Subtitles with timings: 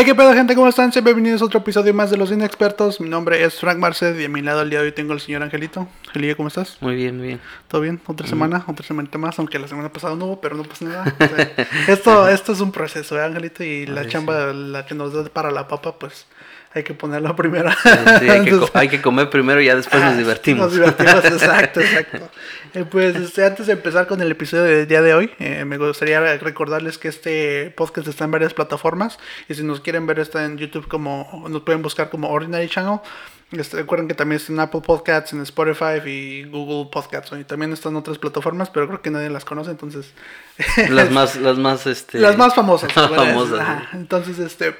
[0.00, 0.90] Hey, qué pedo, gente, ¿cómo están?
[0.94, 3.02] Sean bienvenidos a otro episodio más de Los Inexpertos.
[3.02, 5.20] Mi nombre es Frank Marced y a mi lado el día de hoy tengo al
[5.20, 5.88] señor Angelito.
[6.06, 6.78] Angelito, ¿cómo estás?
[6.80, 7.40] Muy bien, muy bien.
[7.68, 8.00] ¿Todo bien?
[8.06, 8.64] ¿Otra semana?
[8.66, 9.38] ¿Otra semana más?
[9.38, 11.14] Aunque la semana pasada no hubo, pero no pasa nada.
[11.20, 11.52] O sea,
[11.88, 13.62] esto, esto es un proceso, ¿eh, Angelito?
[13.62, 16.24] Y la Ay, chamba, la que nos da para la papa, pues
[16.72, 17.70] hay que ponerla primero.
[17.72, 20.66] Sí, hay, que, hay que comer primero y ya después nos Ah, divertimos.
[20.66, 22.30] Nos divertimos, exacto, exacto.
[22.74, 25.78] Eh, pues este, antes de empezar con el episodio del día de hoy, eh, me
[25.78, 30.44] gustaría recordarles que este podcast está en varias plataformas y si nos quieren ver está
[30.44, 33.00] en YouTube como, nos pueden buscar como Ordinary Channel.
[33.50, 37.32] Este, recuerden que también está en Apple Podcasts, en Spotify y Google Podcasts.
[37.36, 40.12] Y también están otras plataformas, pero creo que nadie las conoce, entonces...
[40.88, 42.18] Las más, las más, este...
[42.20, 42.94] Las más famosas.
[42.94, 43.96] Las famosas, sí.
[43.96, 44.76] Entonces, este,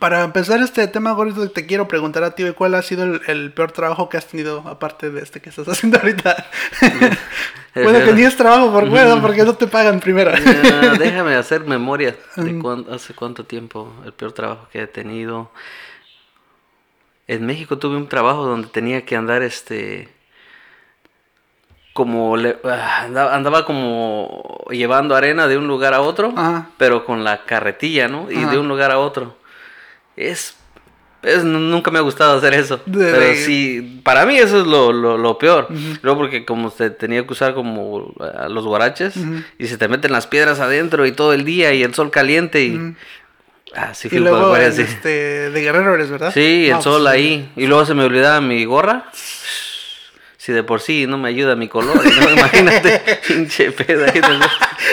[0.00, 3.52] para empezar este tema, gordito, te quiero preguntar a ti, ¿cuál ha sido el, el
[3.52, 6.46] peor trabajo que has tenido, aparte de este que estás haciendo ahorita?
[7.74, 10.32] bueno, que ni es trabajo por bueno, porque no te pagan primero.
[10.98, 15.50] Déjame hacer memoria de cuán- hace cuánto tiempo el peor trabajo que he tenido.
[17.28, 20.08] En México tuve un trabajo donde tenía que andar este
[21.92, 26.68] como le- ah, andaba, andaba como llevando arena de un lugar a otro, Ajá.
[26.76, 28.30] pero con la carretilla, ¿no?
[28.30, 28.50] Y Ajá.
[28.50, 29.36] de un lugar a otro.
[30.16, 30.54] Es,
[31.22, 32.80] es nunca me ha gustado hacer eso.
[32.86, 35.68] De- pero de- sí, para mí eso es lo, lo, lo peor.
[35.70, 35.98] Ujú.
[36.02, 38.14] Luego porque como se tenía que usar como
[38.48, 39.14] los guaraches
[39.58, 42.62] y se te meten las piedras adentro y todo el día y el sol caliente
[42.64, 42.94] y
[43.74, 46.32] ah, sí y luego, este, de Guerrero eres, ¿verdad?
[46.32, 49.10] Sí, el No, sol pues, ahí y luego se me olvidaba mi gorra.
[50.46, 52.30] Si de por sí no me ayuda mi color, ¿no?
[52.36, 54.12] imagínate, pinche de-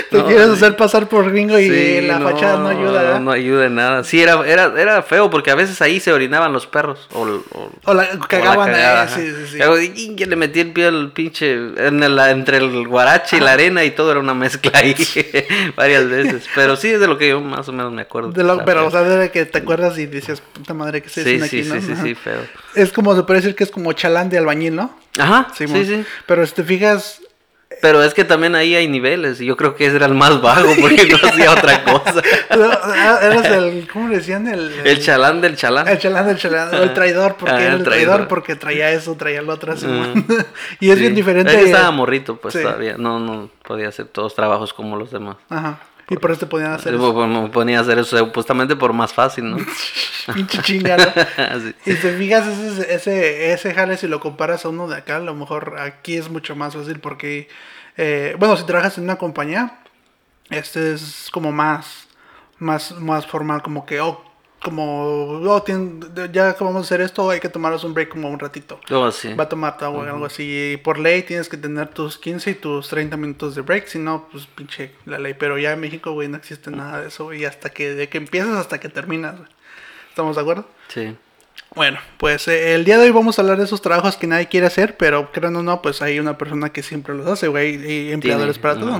[0.09, 0.53] Te No, quieres sí.
[0.53, 3.19] hacer pasar por gringo y Sí, la fachada no ayuda, ¿verdad?
[3.19, 4.03] No ayuda en nada.
[4.03, 7.07] Sí, era, era, era feo porque a veces ahí se orinaban los perros.
[7.13, 9.75] O, o- O la cagaban, o la cagada, eh, sí, ajá.
[9.77, 9.93] sí, sí.
[9.95, 11.53] Y que le metí el pie al pinche.
[11.53, 14.95] En el- entre el guarache y la arena y todo era una mezcla ahí.
[15.75, 16.47] varias veces.
[16.55, 18.31] Pero sí es de lo que yo más o menos me acuerdo.
[18.31, 21.09] De lo- Está pero, o sea, de que te acuerdas y dices, puta madre, ¿qué
[21.09, 21.75] se sí, sí, aquí, no?
[21.75, 22.39] sí, sí, sí, feo.
[22.73, 24.97] Es como, se puede decir que es como chalán de albañil, ¿no?
[25.19, 25.77] Ajá, Simón.
[25.77, 26.05] sí, sí.
[26.25, 27.19] Pero si te fijas,
[27.81, 29.41] Pero es que también ahí hay niveles.
[29.41, 32.21] Y yo creo que ese era el más bajo porque no hacía otra cosa.
[32.51, 34.47] ah, eras el, ¿cómo le decían?
[34.47, 35.87] El, El chalán del chalán.
[35.87, 38.27] El chalán del chalán, el traidor, porque Ah, el el traidor, traidor.
[38.27, 39.85] porque traía eso, traía lo otro, así,
[40.79, 41.01] y es Sí.
[41.01, 41.51] bien diferente.
[41.51, 42.61] Que estaba morrito, pues Sí.
[42.61, 42.95] todavía.
[42.97, 45.37] No, no podía hacer todos trabajos como los demás.
[45.49, 45.79] Ajá.
[46.09, 47.51] Y por eso te podían hacer eso.
[47.51, 49.57] ponía hacer eso supuestamente por más fácil, ¿no?
[50.33, 51.13] Pinche chingada.
[51.85, 55.19] Y te fijas, ese, ese, ese jale, si lo comparas a uno de acá, a
[55.19, 57.47] lo mejor aquí es mucho más fácil porque,
[57.97, 59.79] eh, bueno, si trabajas en una compañía,
[60.49, 62.07] este es como más,
[62.59, 64.32] más, más formal, como que, oh,
[64.63, 68.39] como, oh, tien- ya acabamos de hacer esto, hay que tomarnos un break como un
[68.39, 68.79] ratito.
[68.89, 69.33] Oh, sí.
[69.33, 70.71] Va a tomar agua algo así.
[70.73, 73.87] Y por ley tienes que tener tus 15 y tus 30 minutos de break.
[73.87, 75.35] Si no, pues pinche la ley.
[75.37, 77.45] Pero ya en México, güey, no existe nada de eso, güey.
[77.45, 79.49] Hasta que, de que empiezas hasta que terminas, güey.
[80.09, 80.67] ¿Estamos de acuerdo?
[80.87, 81.15] Sí.
[81.75, 84.47] Bueno, pues eh, el día de hoy vamos a hablar de esos trabajos que nadie
[84.47, 87.75] quiere hacer, pero crean o no, pues hay una persona que siempre los hace, güey,
[87.91, 88.99] y empleadores para todo.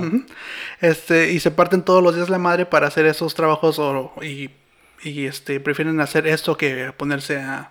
[0.80, 4.50] Este, y se parten todos los días la madre para hacer esos trabajos o, y,
[5.04, 7.70] y este, prefieren hacer esto que ponerse a,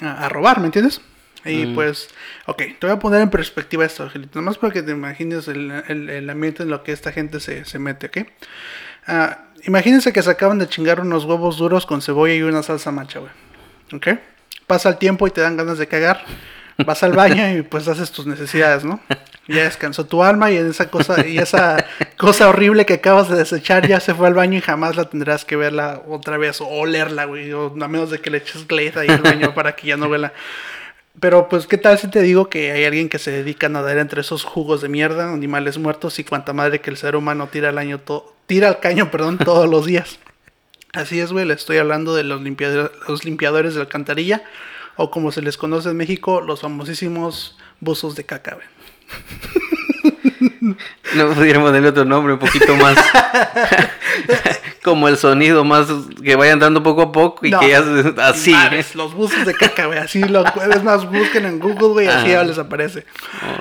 [0.00, 1.00] a, a robar, ¿me entiendes?
[1.44, 1.74] Y Mm.
[1.74, 2.08] pues,
[2.46, 5.70] ok, te voy a poner en perspectiva esto, Angelito, nomás para que te imagines el,
[5.88, 8.28] el- el ambiente en lo que esta gente se, se mete, ¿ok?
[9.06, 12.90] Ah, imagínense que se acaban de chingar unos huevos duros con cebolla y una salsa
[12.90, 13.32] macha, güey.
[13.92, 14.08] ¿Ok?
[14.66, 16.24] Pasa el tiempo y te dan ganas de cagar.
[16.84, 19.00] Vas al baño y pues haces tus necesidades, ¿no?
[19.48, 21.86] Ya descansó tu alma y esa cosa, y esa
[22.18, 25.44] cosa horrible que acabas de desechar ya se fue al baño y jamás la tendrás
[25.46, 27.50] que verla otra vez o olerla, güey.
[27.52, 30.06] O a menos de que le eches Glade ahí al baño para que ya no
[30.06, 30.34] huela.
[31.20, 33.98] Pero pues, ¿qué tal si te digo que hay alguien que se dedica a nadar
[33.98, 37.70] entre esos jugos de mierda, animales muertos y cuanta madre que el ser humano tira
[37.70, 40.18] al año to- tira al caño, perdón, todos los días?
[40.92, 44.42] Así es, güey, le estoy hablando de los, limpiadores, los limpiadores de alcantarilla,
[44.96, 48.66] o como se les conoce en México, los famosísimos buzos de caca, güey.
[51.14, 52.96] No pudiera ponerle otro nombre un poquito más.
[54.88, 55.86] como el sonido más
[56.22, 57.84] que vayan dando poco a poco y No, que ya
[58.22, 58.52] así.
[58.52, 62.28] madres, los buzos de caca, güey, así lo es más, busquen en Google, güey, así
[62.28, 63.04] ya les aparece.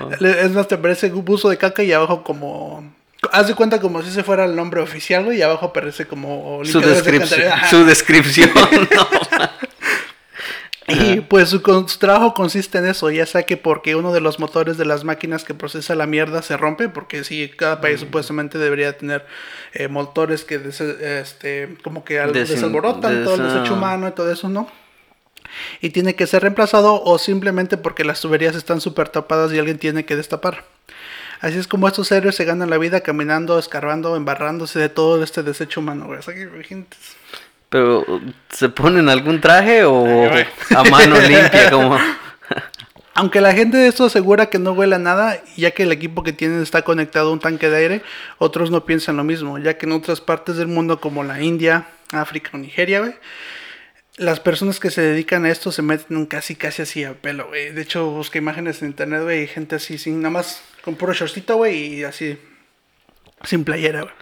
[0.01, 0.09] Oh.
[0.25, 2.95] Es más, te aparece un buzo de caca y abajo como...
[3.31, 6.61] Haz de cuenta como si ese fuera el nombre oficial, güey, y abajo aparece como...
[6.63, 7.51] Su descripción.
[7.69, 8.51] Su descripción.
[8.95, 9.07] no.
[10.87, 14.21] Y pues su, con- su trabajo consiste en eso, ya sea que porque uno de
[14.21, 17.99] los motores de las máquinas que procesa la mierda se rompe, porque sí, cada país
[17.99, 19.25] supuestamente debería tener
[19.73, 24.11] eh, motores que des- este, como que al- Desin- desalborotan todo el desecho humano y
[24.11, 24.71] todo eso, ¿no?
[25.81, 29.79] Y tiene que ser reemplazado o simplemente porque las tuberías están súper tapadas y alguien
[29.79, 30.63] tiene que destapar.
[31.41, 35.43] Así es como estos héroes se ganan la vida caminando, escarbando, embarrándose de todo este
[35.43, 36.19] desecho humano, güey.
[37.69, 38.05] Pero,
[38.49, 40.05] ¿se ponen algún traje o
[40.75, 41.97] a mano limpia como...
[43.13, 46.21] Aunque la gente de esto asegura que no huele a nada, ya que el equipo
[46.21, 48.01] que tienen está conectado a un tanque de aire,
[48.37, 51.87] otros no piensan lo mismo, ya que en otras partes del mundo como la India,
[52.11, 53.15] África o Nigeria, güey,
[54.17, 57.71] las personas que se dedican a esto se meten casi casi así a pelo, güey.
[57.71, 61.11] De hecho, busca imágenes en internet, güey, y gente así sin nada más con puro
[61.11, 62.37] shortcito, güey, y así
[63.43, 64.13] sin playera, güey.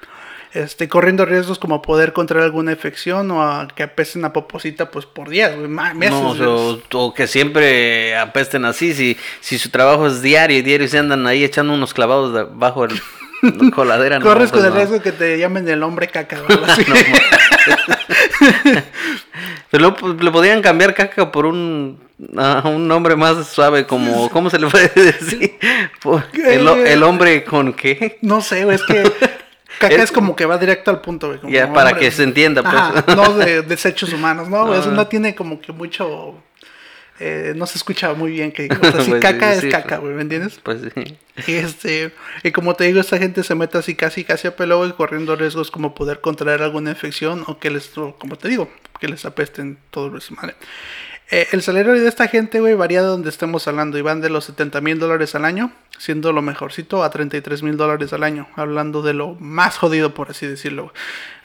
[0.55, 5.05] Este, corriendo riesgos como poder contraer alguna infección o a que apesen a poposita pues
[5.05, 6.11] por días, güey, meses.
[6.11, 10.87] No, o, o que siempre apesten así, si, si su trabajo es diario y diario
[10.87, 12.93] se andan ahí echando unos clavados de- bajo el,
[13.43, 14.19] la coladera.
[14.19, 14.77] no, Corres pues con el no.
[14.79, 16.37] riesgo que te llamen el hombre caca,
[16.67, 16.85] así.
[19.71, 24.59] Pero pues, le podrían cambiar caca por un, un nombre más suave, como, ¿cómo se
[24.59, 25.55] le puede decir?
[26.33, 28.17] El, el hombre con qué?
[28.21, 29.03] No sé, es que
[29.79, 31.39] caca Es- es como que va directo al punto, güey.
[31.39, 32.05] como Ya, para hombre.
[32.05, 32.75] que se entienda, pues.
[32.75, 36.35] Ajá, no de desechos humanos, no, güey, eso no tiene como que mucho...
[37.19, 39.69] eh, no se escucha muy bien que o sea, si Pues sí, caca es sí,
[39.69, 40.01] caca, pues.
[40.01, 40.59] güey, ¿me entiendes?
[40.61, 41.17] Pues sí.
[41.47, 42.11] Y este,
[42.43, 45.35] y como te digo, esta gente se mete así casi casi a pelo, güey, corriendo
[45.35, 48.69] riesgos como poder contraer alguna infección o que les, como te digo,
[48.99, 50.55] que les apesten todo eso, madre.
[51.31, 54.29] Eh, el salario de esta gente, güey, varía de donde estemos hablando y van de
[54.29, 58.47] los 70 mil dólares al año, siendo lo mejorcito, a 33 mil dólares al año,
[58.55, 60.93] hablando de lo más jodido, por así decirlo.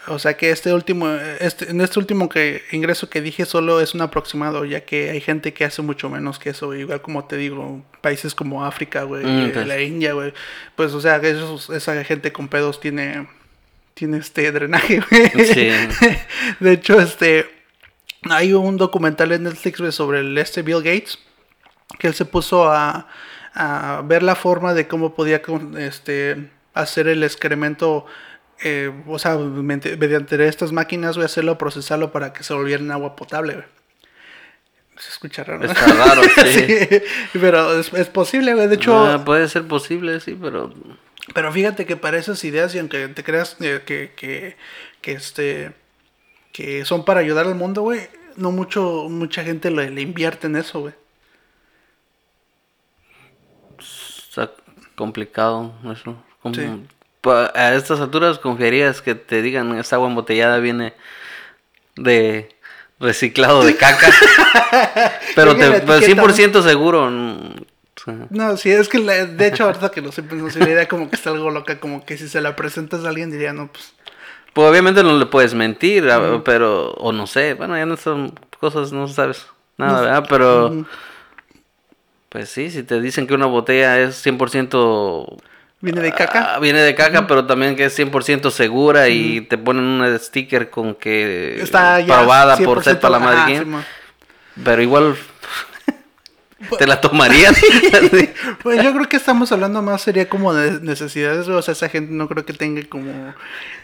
[0.06, 1.08] O sea que este último,
[1.40, 5.20] este, en este último que, ingreso que dije solo es un aproximado, ya que hay
[5.20, 9.24] gente que hace mucho menos que eso, igual como te digo, países como África, güey,
[9.24, 10.32] Mm, eh, la India, güey,
[10.76, 13.28] pues o sea, esos- esa gente con pedos tiene,
[13.94, 15.44] tiene este drenaje, güey.
[15.46, 15.70] Sí.
[16.60, 17.46] De hecho, este,
[18.28, 21.18] hay un documental en Netflix sobre el este Bill Gates,
[21.98, 23.08] que él se puso a,
[23.54, 25.42] a ver la forma de cómo podía
[25.78, 28.06] este, hacer el excremento,
[28.62, 32.90] eh, o sea, mediante, estas máquinas, voy a hacerlo, procesarlo para que se volviera en
[32.90, 33.66] agua potable, güey.
[34.98, 35.64] Se escucha raro.
[35.64, 35.72] ¿no?
[35.72, 36.66] Está raro, sí.
[37.32, 38.68] Sí, pero es, es posible, güey.
[38.68, 40.74] De hecho, Ah, puede ser posible, sí, pero...
[41.32, 44.56] pero fíjate que para esas ideas, y aunque te creas eh, que, que,
[45.00, 45.72] que, este,
[46.52, 50.56] que son para ayudar al mundo, güey, no mucho, mucha gente le, le invierte en
[50.56, 50.94] eso, güey.
[53.78, 54.50] Está
[54.94, 56.16] complicado eso.
[56.42, 56.66] Como- Sí.
[57.20, 60.94] pa- a estas alturas confiarías que te digan esta agua embotellada viene
[61.96, 62.54] de
[62.98, 64.08] reciclado de caca.
[65.34, 67.10] Pero te, pues etiqueta, 100% seguro.
[67.10, 67.54] mm,
[68.30, 70.70] No, sí, es que la- de hecho, ahorita que lo sé, pues, no sé, la
[70.70, 73.52] idea como que está algo loca, como que si se la presentas a alguien diría,
[73.52, 73.92] no, pues.
[74.52, 78.32] Pues obviamente no le puedes mentir, a- pero, o no sé, bueno, ya no son
[78.58, 80.26] cosas, no sabes nada, No- ¿verdad?
[80.28, 80.84] Pero,
[82.28, 85.36] pues sí, si te dicen que una botella es 100%
[85.82, 86.56] Viene de caca.
[86.56, 90.68] Ah, viene de caca, pero también que es 100% segura y te ponen un sticker
[90.68, 93.64] con que Está ya probada por ser 100% para la madre
[94.62, 95.16] pero igual
[96.78, 97.56] te la tomarías.
[98.62, 101.48] Pues yo creo que estamos hablando más, sería como de necesidades.
[101.48, 103.34] O sea, esa gente no creo que tenga como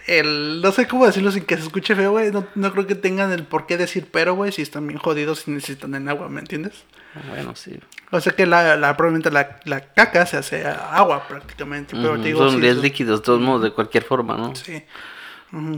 [0.07, 0.61] el.
[0.61, 2.31] No sé cómo decirlo sin que se escuche feo, güey.
[2.31, 5.49] No, no creo que tengan el por qué decir pero, güey, si están bien jodidos
[5.49, 6.85] y necesitan en agua, ¿me entiendes?
[7.31, 7.79] bueno, sí.
[8.11, 11.97] O sea que la, la probablemente la, la caca se hace agua prácticamente.
[11.97, 14.37] Pero Ujú, te digo, Son sí, 10 son- líquidos, de todos modos, de cualquier forma,
[14.37, 14.55] ¿no?
[14.55, 14.83] Sí.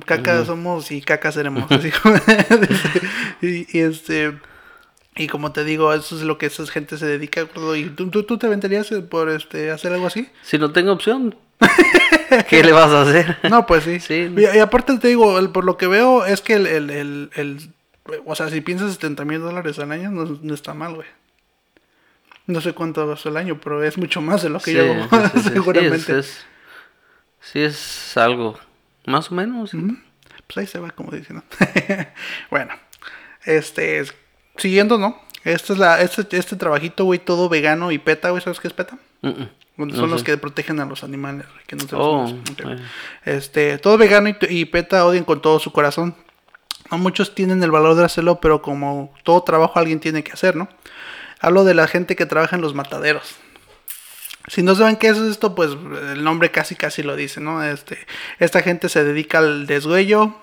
[0.04, 1.70] Caca somos y caca seremos.
[1.70, 2.16] así como-
[3.42, 4.34] y, y este.
[5.18, 7.42] Y como te digo, eso es lo que esa gente se dedica.
[7.42, 7.74] gordo.
[7.76, 10.28] ¿Y tú, tú, tú te aventarías por este hacer algo así?
[10.42, 11.36] Si no tengo opción,
[12.48, 13.36] ¿qué le vas a hacer?
[13.50, 13.98] No, pues sí.
[14.00, 14.32] Sí.
[14.36, 17.30] Y, y aparte te digo, el- por lo que veo es que el, el, el,
[17.34, 17.72] el-
[18.24, 21.08] o sea, si piensas 70 mil dólares al año, no, no está mal, güey.
[22.46, 24.84] No sé cuánto es al año, pero es mucho más de lo que Sí, yo
[24.84, 25.96] sí, sí, seguramente.
[25.96, 26.46] es, es-
[27.40, 28.58] sí es algo,
[29.04, 29.72] más o menos.
[30.46, 31.36] Pues ahí se va, como dicen.
[31.36, 31.42] ¿no?
[32.50, 32.72] bueno,
[33.44, 34.14] este, es-
[34.58, 35.20] siguiendo, ¿no?
[35.44, 38.74] Este es la, este, este trabajito, güey, todo vegano y peta, güey, ¿sabes qué es
[38.74, 38.98] peta?
[39.22, 40.26] Son No los sé.
[40.26, 42.42] que protegen a los animales, que no se los Oh, coman.
[42.52, 42.80] Ok.
[42.80, 42.84] eh.
[43.36, 46.14] Este, todo vegano y, y PETA odian con todo su corazón.
[46.90, 50.56] No muchos tienen el valor de hacerlo, pero como todo trabajo alguien tiene que hacer,
[50.56, 50.68] ¿no?
[51.40, 53.36] Hablo de la gente que trabaja en los mataderos.
[54.48, 55.70] Si no saben qué es esto, pues
[56.12, 57.62] el nombre casi casi lo dice, ¿no?
[57.62, 57.98] Este,
[58.38, 60.34] esta gente se dedica al deshuello,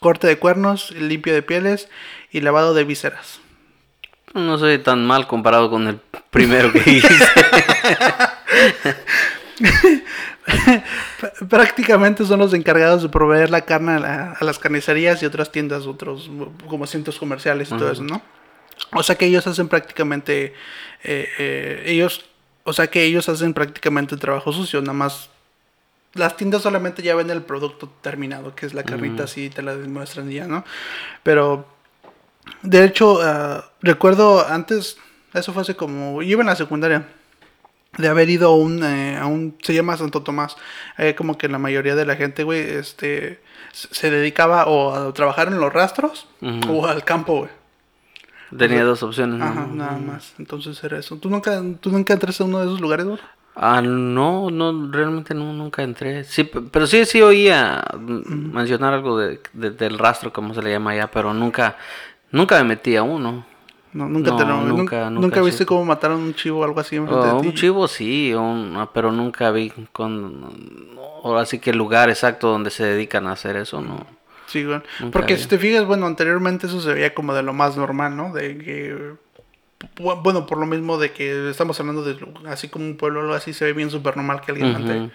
[0.00, 1.88] corte de cuernos, limpio de pieles
[2.32, 3.40] y lavado de vísceras.
[4.34, 5.98] No soy tan mal comparado con el
[6.30, 7.08] primero que hice.
[11.48, 15.50] Prácticamente son los encargados de proveer la carne a, la- a las carnicerías y otras
[15.52, 16.30] tiendas, otros
[16.68, 18.22] como centros comerciales y todo eso, ¿no?
[18.92, 20.54] O sea que ellos hacen prácticamente,
[21.04, 22.24] eh, eh, ellos,
[22.64, 25.30] o sea que ellos hacen prácticamente el trabajo sucio, nada más
[26.14, 29.76] las tiendas solamente ya ven el producto terminado, que es la carnita, así te la
[29.76, 30.64] demuestran ya, ¿no?
[31.22, 31.66] Pero,
[32.62, 34.98] de hecho, ah, recuerdo antes,
[35.32, 37.06] eso fue hace como, yo iba en la secundaria,
[37.96, 40.56] de haber ido a un, eh, a un se llama Santo Tomás,
[40.98, 43.40] eh, como que la mayoría de la gente, güey, este,
[43.72, 46.26] se dedicaba o a trabajar en los rastros
[46.68, 47.50] o al campo, güey.
[48.56, 49.40] Tenía dos opciones.
[49.40, 50.34] Ajá, nada más.
[50.38, 51.16] Entonces era eso.
[51.16, 53.18] ¿Tú nunca, ¿Tú nunca entraste a uno de esos lugares, güey?
[53.56, 56.24] Ah, no, no, realmente no, nunca entré.
[56.24, 61.10] Sí, pero sí, sí oía mencionar algo de, del rastro, como se le llama allá,
[61.10, 61.76] pero nunca,
[62.34, 63.46] nunca me metí a uno.
[63.92, 67.54] No, nunca te nunca, nunca, viste cómo mataron un chivo o algo así oh, Un
[67.54, 70.50] chivo sí, ah, pero nunca vi con,
[71.22, 74.04] ahora sí que el lugar exacto donde se dedican a hacer eso, ¿no?
[74.46, 74.82] Sí, bueno.
[75.12, 78.32] Porque si te fijas, bueno, anteriormente eso se veía como de lo más normal, ¿no?
[78.32, 79.14] De que
[80.00, 83.52] bueno, por lo mismo de que estamos hablando de así como un pueblo algo así,
[83.52, 85.10] se ve bien súper normal que alguien mate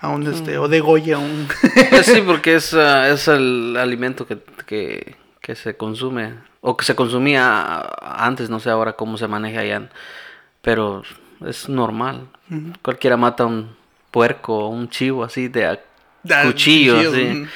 [0.00, 1.48] a un este, o degolle a un...
[1.90, 5.16] Pues sí, porque es, ah, es el alimento que, que,
[5.48, 9.88] que, se consume, o que se consumía antes, no sé ahora cómo se maneja allá,
[10.60, 11.02] pero
[11.46, 12.28] es normal.
[12.82, 13.74] Cualquiera mata un
[14.10, 15.80] puerco, un chivo así de
[16.44, 17.00] cuchillo,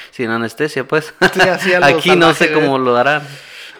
[0.09, 1.13] sin anestesia, pues.
[1.83, 3.21] Aquí no sé cómo lo darán.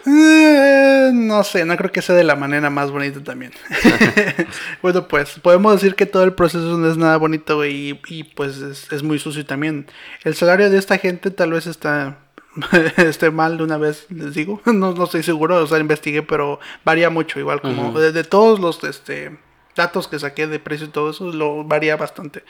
[0.06, 3.50] Eh, no sé, no creo que sea de la manera más bonita también.
[4.80, 8.58] bueno, pues podemos decir que todo el proceso no es nada bonito y, y pues
[8.58, 9.86] es, muy sucio también.
[10.22, 12.18] El salario de esta gente tal vez está
[12.96, 14.60] esté mal de una vez, les digo.
[14.66, 18.82] No, no estoy seguro, o sea, investigué, pero varía mucho, igual como de, todos los
[18.84, 19.38] este,
[19.74, 22.44] datos que saqué de precio y todo eso, lo varía bastante.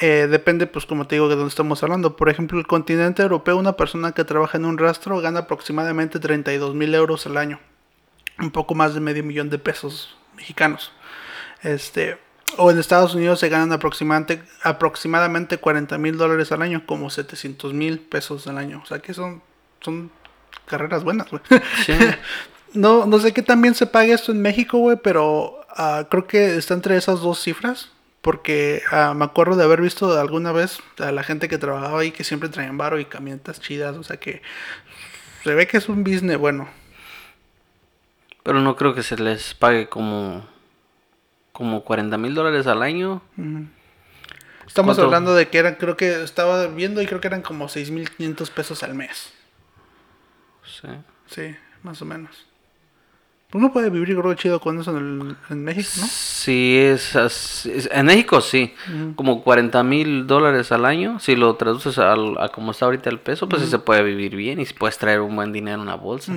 [0.00, 2.16] Eh, depende, pues como te digo, de dónde estamos hablando.
[2.16, 6.74] Por ejemplo, el continente europeo, una persona que trabaja en un rastro gana aproximadamente 32
[6.74, 7.60] mil euros al año.
[8.38, 10.92] Un poco más de medio millón de pesos mexicanos.
[11.62, 12.18] Este,
[12.58, 17.72] o en Estados Unidos se ganan aproximadamente, aproximadamente 40 mil dólares al año, como 700
[17.72, 18.80] mil pesos al año.
[18.82, 19.42] O sea que son,
[19.80, 20.10] son
[20.66, 21.42] carreras buenas, güey.
[22.74, 26.56] no, no sé qué también se paga esto en México, güey, pero ah, creo que
[26.56, 27.90] está entre esas dos cifras.
[28.20, 32.12] Porque ah, me acuerdo de haber visto alguna vez a la gente que trabajaba ahí
[32.12, 33.96] que siempre traían varo y camionetas chidas.
[33.96, 34.42] O sea que
[35.42, 36.68] se ve que es un business bueno.
[38.44, 40.46] Pero no creo que se les pague como,
[41.52, 43.22] como 40 mil dólares al año.
[44.66, 48.50] Estamos hablando de que eran, creo que estaba viendo y creo que eran como 6.500
[48.50, 49.32] pesos al mes.
[50.64, 50.88] Sí.
[51.26, 52.46] Sí, más o menos.
[53.54, 56.06] Uno puede vivir creo chido con eso en, México, ¿no?
[56.06, 58.74] Sí, es, en México sí,
[59.14, 62.14] como 40 mil dólares al año, si lo traduces a,
[62.54, 65.36] como está ahorita el peso, pues sí se puede vivir bien y puedes traer un
[65.36, 66.32] buen dinero en una bolsa.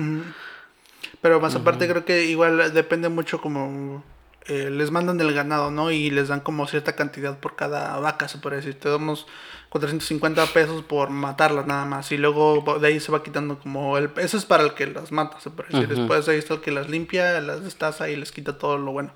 [1.22, 4.04] Pero más aparte creo que igual depende mucho como
[4.48, 5.90] eh, les mandan el ganado, ¿no?
[5.90, 8.78] Y les dan como cierta cantidad por cada vaca, se puede decir.
[8.78, 9.26] Te damos
[9.70, 12.12] 450 pesos por matarlas nada más.
[12.12, 13.98] Y luego de ahí se va quitando como...
[13.98, 15.88] El, eso es para el que las mata, se puede decir.
[15.88, 19.12] Después ahí está el que las limpia, las destaza y les quita todo lo bueno.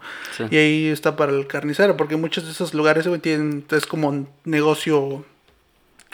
[0.50, 3.64] Y ahí está para el carnicero, porque muchos de esos lugares tienen...
[3.70, 5.24] Es como un negocio...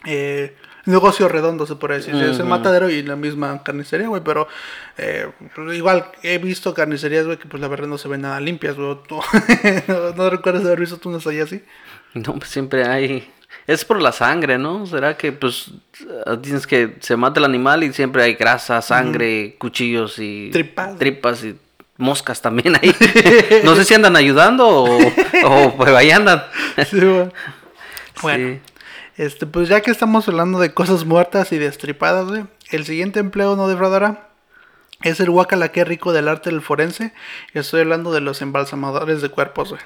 [0.05, 0.55] Eh,
[0.87, 2.15] negocio redondo, se puede decir.
[2.15, 4.23] Es el matadero y la misma carnicería, güey.
[4.25, 4.49] Pero
[4.97, 5.29] eh,
[5.75, 8.97] igual he visto carnicerías, güey, que pues la verdad no se ven nada limpias, güey.
[10.17, 11.63] ¿No, recuerdas haber visto tú unas allá así?
[12.15, 13.31] No, pues siempre hay.
[13.67, 14.87] Es por la sangre, ¿no?
[14.87, 15.73] ¿Será que pues
[16.43, 21.45] tienes que se mata el animal y siempre hay grasa, sangre, cuchillos y tripas, tripas
[21.45, 21.57] y
[21.97, 22.95] moscas también ahí?
[23.65, 24.99] no sé si andan ayudando o,
[25.45, 26.45] o pues ahí andan.
[26.89, 27.33] Sí, bueno.
[28.23, 28.61] bueno.
[29.17, 33.57] Este, pues ya que estamos hablando de cosas muertas y destripadas, güey, el siguiente empleo
[33.57, 34.29] no defraudará.
[35.03, 37.13] Es el guacala que rico del arte del forense.
[37.53, 39.83] Estoy hablando de los embalsamadores de cuerpos, güey.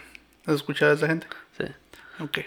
[0.46, 1.26] ¿Has escuchado a esa gente?
[1.58, 1.64] Sí.
[2.20, 2.38] Ok.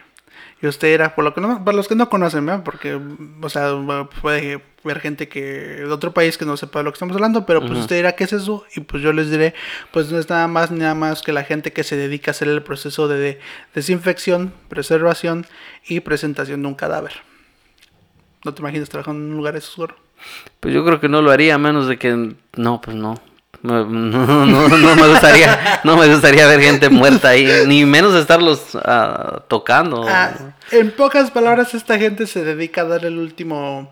[0.63, 2.63] Y usted era, por lo que no, para los que no conocen, ¿verdad?
[2.63, 2.97] Porque,
[3.41, 3.77] o sea,
[4.21, 7.45] puede ver gente que de otro país que no sepa de lo que estamos hablando,
[7.45, 8.63] pero pues usted dirá, ¿qué es eso?
[8.73, 9.53] Y pues yo les diré,
[9.91, 12.33] pues no es nada más ni nada más que la gente que se dedica a
[12.33, 13.41] hacer el proceso de
[13.75, 15.45] desinfección, preservación
[15.85, 17.11] y presentación de un cadáver.
[18.45, 19.89] ¿No te imaginas trabajando en un lugar de esos,
[20.61, 23.19] Pues yo creo que no lo haría, a menos de que, no, pues no.
[23.63, 28.75] No, no, no, me gustaría, no me gustaría ver gente muerta ahí, ni menos estarlos
[28.75, 30.05] uh, tocando.
[30.07, 30.33] Ah,
[30.71, 33.89] en pocas palabras, esta gente se dedica a dar el último,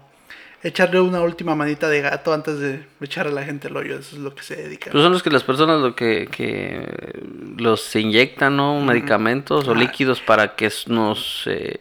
[0.61, 3.97] echarle una última manita de gato antes de echar a la gente el hoyo.
[3.97, 4.91] Eso es lo que se dedica.
[4.91, 7.13] Pues son los que las personas lo que, que
[7.55, 8.81] los inyectan, ¿no?
[8.81, 9.75] Medicamentos o ah.
[9.75, 11.79] líquidos para que nos se,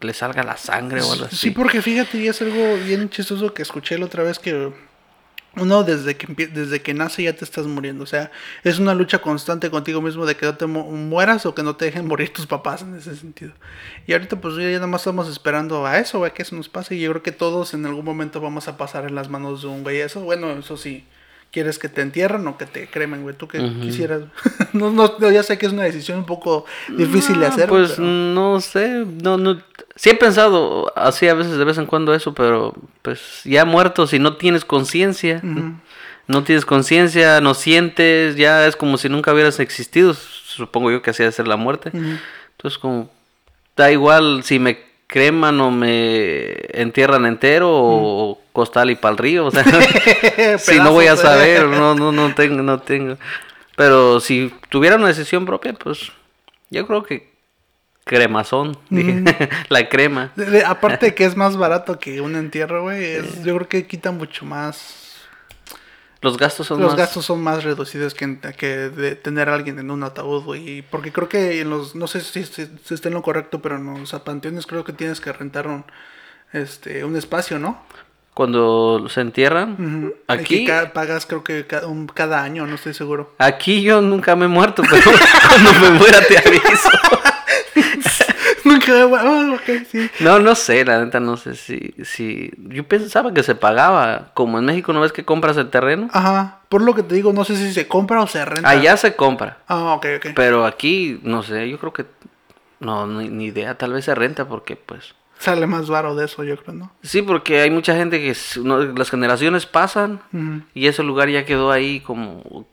[0.00, 1.36] le salga la sangre o algo así.
[1.36, 4.72] Sí, porque fíjate, y es algo bien chistoso que escuché la otra vez que
[5.56, 8.04] uno desde que desde que nace ya te estás muriendo.
[8.04, 8.30] O sea,
[8.64, 11.76] es una lucha constante contigo mismo de que no te mu- mueras o que no
[11.76, 13.52] te dejen morir tus papás en ese sentido.
[14.06, 16.94] Y ahorita pues ya nada más estamos esperando a eso, a que eso nos pase.
[16.96, 19.68] Y yo creo que todos en algún momento vamos a pasar en las manos de
[19.68, 20.00] un güey.
[20.00, 21.06] Eso, bueno, eso sí.
[21.52, 23.34] ¿Quieres que te entierren o que te cremen, güey?
[23.34, 24.22] ¿Tú qué quisieras?
[24.72, 26.64] no, no, no, ya sé que es una decisión un poco
[26.96, 27.68] difícil de hacer.
[27.68, 29.60] Pues pero- no sé, no, no.
[29.96, 34.06] Sí he pensado así a veces, de vez en cuando eso, pero pues ya muerto,
[34.06, 35.40] si no tienes conciencia,
[36.28, 41.10] no tienes conciencia, no sientes, ya es como si nunca hubieras existido, supongo yo que
[41.10, 41.90] así debe ser la muerte.
[41.92, 43.10] Entonces como,
[43.76, 44.78] da igual si me
[45.10, 49.64] creman o me entierran entero o costal y pa'l río, o sea,
[50.58, 51.16] si no voy a eh.
[51.16, 53.16] saber, no, no, no tengo, no tengo.
[53.76, 56.12] Pero si tuviera una decisión propia, pues
[56.70, 57.28] yo creo que
[58.04, 59.24] cremazón, dije,
[59.68, 60.32] la crema.
[60.36, 63.86] De- de- aparte de que es más barato que un entierro, güey, yo creo que
[63.86, 64.99] quita mucho más.
[66.22, 66.98] Los gastos son Los más...
[66.98, 70.82] gastos son más reducidos que, que de tener a alguien en un ataúd, güey.
[70.82, 73.76] Porque creo que en los, no sé si, si, si está en lo correcto, pero
[73.76, 75.84] en los panteones creo que tienes que rentar un,
[76.52, 77.82] este, un espacio, ¿no?
[78.34, 83.34] Cuando se entierran, aquí, pagas creo que ca- un- cada año, no estoy seguro.
[83.38, 85.02] aquí yo nunca me he muerto, pero
[85.48, 86.90] cuando me muera te aviso.
[88.94, 90.10] Ok, sí.
[90.20, 92.50] No, no sé, la neta no sé si, si...
[92.58, 96.08] Yo pensaba que se pagaba, como en México, ¿no ves que compras el terreno?
[96.12, 98.68] Ajá, por lo que te digo, no sé si se compra o se renta.
[98.68, 100.26] Allá se compra, Ah, ok, ok.
[100.34, 102.06] pero aquí, no sé, yo creo que...
[102.80, 105.14] No, ni, ni idea, tal vez se renta porque pues...
[105.38, 106.92] Sale más varo de eso, yo creo, ¿no?
[107.02, 110.20] Sí, porque hay mucha gente que no- las generaciones pasan
[110.74, 112.66] y ese lugar ya quedó ahí como...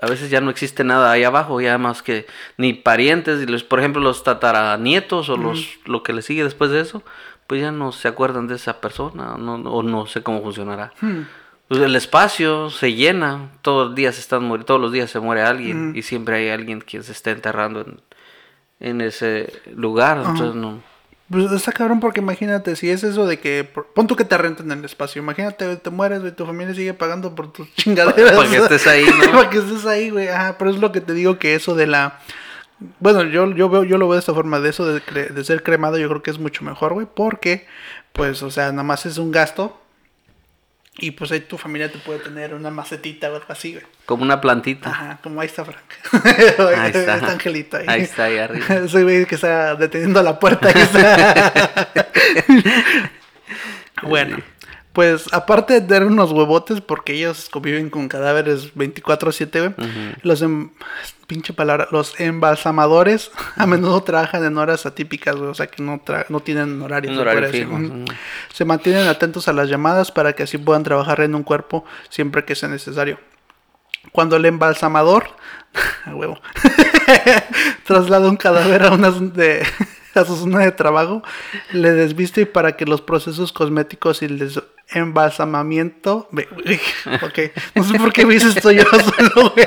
[0.00, 3.62] A veces ya no existe nada ahí abajo, ya más que ni parientes, y los,
[3.64, 7.02] por ejemplo los tataranietos o los lo que le sigue después de eso,
[7.46, 10.92] pues ya no se acuerdan de esa persona no, no- o no sé cómo funcionará.
[11.00, 11.22] Hmm.
[11.68, 15.42] Pues el espacio se llena, todos los días están muri- todos los días se muere
[15.42, 18.00] alguien y siempre hay alguien quien se está enterrando en,
[18.80, 20.80] en ese lugar, entonces no.
[21.30, 24.70] Pues está cabrón porque imagínate, si es eso de que, pon tú que te renten
[24.70, 28.32] el espacio, imagínate, te mueres, güey, tu familia sigue pagando por tus chingaderas.
[28.36, 29.32] Para que estés ahí, ¿no?
[29.38, 31.86] Para que estés ahí, güey, ajá, pero es lo que te digo que eso de
[31.86, 32.18] la...
[33.00, 35.44] Bueno, yo, yo, veo, yo lo veo de esta forma, de eso de, cre- de
[35.44, 37.66] ser cremado yo creo que es mucho mejor, güey, porque,
[38.12, 39.80] pues, o sea, nada más es un gasto
[40.96, 43.84] y pues ahí tu familia te puede tener una macetita o algo así, güey.
[44.06, 44.90] Como una plantita.
[44.90, 45.82] Ajá, como ahí está Frank.
[46.76, 47.14] Ahí está.
[47.32, 47.86] Angelito ahí.
[47.88, 48.66] Ahí está, ahí arriba.
[48.84, 50.68] Ese güey que está deteniendo a la puerta.
[50.68, 51.88] ahí está.
[54.02, 54.38] bueno,
[54.94, 59.68] pues aparte de tener unos huevotes, porque ellos conviven con cadáveres 24-7, güey.
[59.90, 60.18] Ujú.
[60.22, 60.70] Los em-
[61.26, 66.02] pinche palabra, los embalsamadores a menudo trabajan en horas atípicas, güey, o sea que no,
[66.02, 67.12] tra- no tienen horario.
[67.12, 68.04] Se horario.
[68.52, 72.44] Se mantienen atentos a las llamadas para que así puedan trabajar en un cuerpo siempre
[72.44, 73.18] que sea necesario.
[74.12, 75.24] Cuando el embalsamador,
[76.04, 76.38] a huevo,
[77.86, 79.66] traslada un cadáver a, una, z- de,
[80.14, 81.22] a su zona de trabajo,
[81.72, 86.28] le desviste para que los procesos cosméticos y el des- embalsamamiento,
[87.22, 87.38] ok,
[87.74, 89.66] no sé por qué me hice esto yo solo, güey.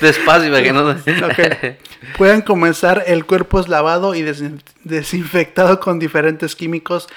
[0.00, 0.90] Despacio, para que no...
[0.90, 2.16] Ok.
[2.16, 7.08] Pueden comenzar, el cuerpo es lavado y desin- desinfectado con diferentes químicos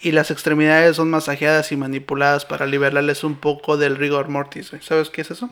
[0.00, 4.70] y las extremidades son masajeadas y manipuladas para liberarles un poco del rigor mortis.
[4.70, 4.82] güey.
[4.82, 5.50] ¿Sabes qué es eso?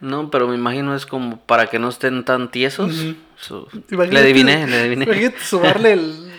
[0.00, 2.92] No, pero me imagino es como para que no estén tan tiesos.
[3.88, 5.04] Le adiviné, le adiviné.
[5.04, 6.31] Imagínate subarle el...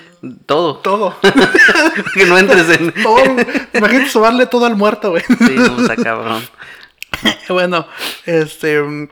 [0.45, 0.77] Todo.
[0.77, 1.15] todo.
[2.13, 2.91] que no entres en...
[3.03, 3.23] todo.
[3.73, 5.23] Imagínate subarle todo al muerto, güey.
[5.23, 6.43] sí, no, está cabrón.
[7.49, 7.87] bueno,
[8.25, 8.81] este.
[8.81, 9.09] mm.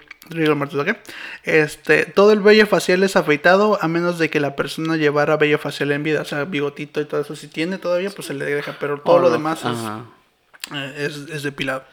[1.44, 5.58] Este, todo el vello facial es afeitado a menos de que la persona llevara vello
[5.58, 7.36] facial en vida, o sea, bigotito y todo eso.
[7.36, 11.18] Si tiene todavía, pues se le deja, pero todo Oh, lo demás es, eh, es,
[11.36, 11.84] es depilado.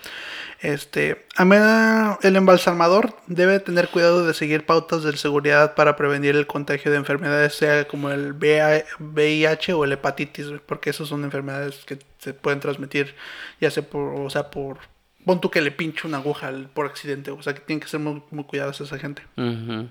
[0.60, 6.48] Este, a el embalsamador debe tener cuidado de seguir pautas de seguridad para prevenir el
[6.48, 11.98] contagio de enfermedades, sea como el VIH o el hepatitis, porque esas son enfermedades que
[12.18, 13.14] se pueden transmitir,
[13.60, 14.78] ya sea por, o sea, por,
[15.24, 18.00] pon tú que le pinche una aguja por accidente, o sea, que tienen que ser
[18.00, 19.22] muy, muy cuidados esa gente.
[19.36, 19.88] Ujú.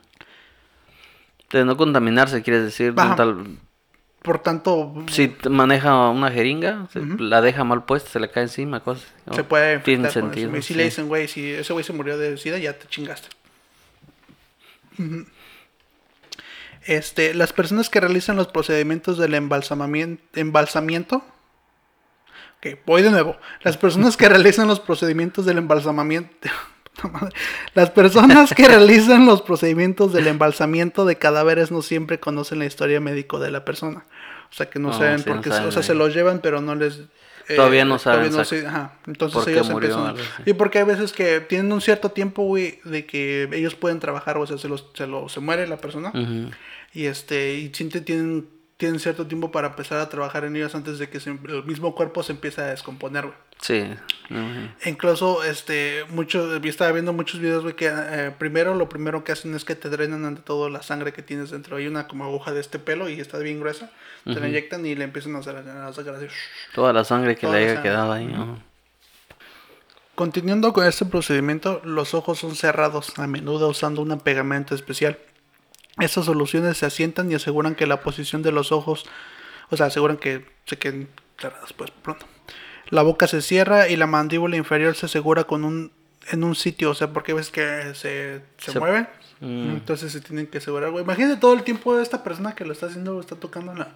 [1.49, 2.93] De no contaminarse, quieres decir.
[2.93, 3.15] de Ajá.
[3.15, 3.57] tal-
[4.27, 6.87] Por tanto, Si t- maneja una jeringa,
[7.17, 9.07] la deja mal puesta, se le cae encima, cosas.
[9.33, 10.19] se puede Tiene eso.
[10.19, 10.55] sentido.
[10.55, 10.73] Y si sí.
[10.75, 13.29] le dicen, güey, si ese güey se murió de sida, ya te chingaste.
[16.85, 21.23] Este, las personas que realizan los procedimientos del embalsamamiento, embalsamiento.
[22.57, 23.37] Ok, voy de nuevo.
[23.61, 26.49] Las personas que realizan los procedimientos del embalsamamiento.
[27.73, 32.99] Las personas que realizan los procedimientos del embalsamiento de cadáveres no siempre conocen la historia
[32.99, 34.05] médico de la persona.
[34.51, 35.87] O sea que no saben sí, no porque, saben o sea, ahí.
[35.87, 37.01] se los llevan, pero no les
[37.49, 40.31] eh, Todavía no saben todavía no exact- se- ajá, entonces por ellos murió, empiezan.
[40.39, 40.43] así.
[40.49, 44.37] Y porque hay veces que tienen un cierto tiempo, güey, de que ellos pueden trabajar,
[44.37, 46.11] o sea, se, los, se, lo, se muere la persona.
[46.93, 51.09] Y este, y tienen, tienen cierto tiempo para empezar a trabajar en ellos antes de
[51.09, 53.37] que se- el mismo cuerpo se empiece a descomponer, güey.
[53.61, 53.85] Sí.
[54.85, 59.31] Incluso, este, muchos, yo estaba viendo muchos videos, güey, que eh, primero, lo primero que
[59.31, 61.77] hacen es que te drenan ante todo la sangre que tienes dentro.
[61.77, 63.89] Hay una como aguja de este pelo y está bien gruesa.
[64.25, 66.27] Te la inyectan y le empiezan a, hacer, a sacar así.
[66.73, 68.25] Toda la sangre que Toda le haya quedado ahí.
[68.25, 68.61] ¿no?
[70.15, 75.17] Continuando con este procedimiento, los ojos son cerrados, a menudo usando un pegamento especial.
[75.99, 79.05] Estas soluciones se asientan y aseguran que la posición de los ojos,
[79.69, 81.07] o sea, aseguran que se queden
[81.39, 82.25] cerrados pues pronto.
[82.89, 85.91] La boca se cierra y la mandíbula inferior se asegura con un
[86.29, 89.07] en un sitio, o sea, porque ves que se, se, Se- mueve,
[89.39, 89.69] Mm.
[89.77, 91.03] entonces se tienen que asegurar, güey.
[91.03, 93.89] Imagínate todo el tiempo de esta persona que lo está haciendo, está tocando la,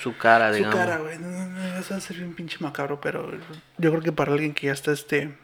[0.00, 0.76] Su cara, su digamos.
[0.78, 1.18] cara, güey.
[1.18, 3.30] No, no, no, eso va a ser bien pinche macabro, pero
[3.78, 5.34] yo creo que para alguien que ya está este.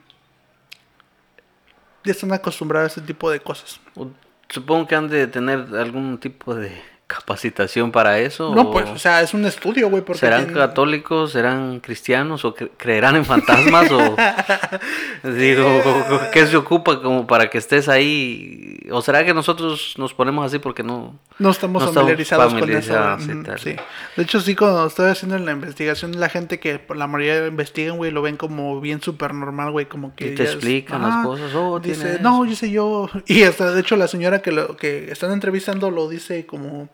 [2.04, 3.80] Ya están acostumbrados a este tipo de cosas.
[4.48, 8.54] Supongo que han de tener algún tipo de capacitación para eso.
[8.54, 10.04] No, o pues, o sea, es un estudio, güey.
[10.04, 11.32] porque ¿Serán tienen- católicos?
[11.32, 12.44] ¿Serán cristianos?
[12.44, 13.90] ¿O cre- creerán en fantasmas?
[13.90, 13.98] o
[15.24, 15.66] digo,
[16.32, 18.78] ¿qué se ocupa como para que estés ahí?
[18.90, 21.18] ¿O será que nosotros nos ponemos así porque no?
[21.38, 22.60] No estamos no estamos familiarizados con eso.
[22.60, 23.26] familiarizados, güey.
[23.26, 23.58] sí, Ujú, tal.
[23.58, 23.76] sí.
[24.16, 27.96] De hecho, sí, cuando estoy haciendo la investigación, la gente que por la mayoría investigan,
[27.96, 29.86] güey, lo ven como bien súper normal, güey.
[29.86, 30.28] Como que.
[30.32, 31.22] Y te es- explican las Ajá.
[31.24, 33.08] cosas, oh, dice, no, dice yo.
[33.26, 36.90] Y hasta, de hecho, la señora que, lo, que están entrevistando lo dice como.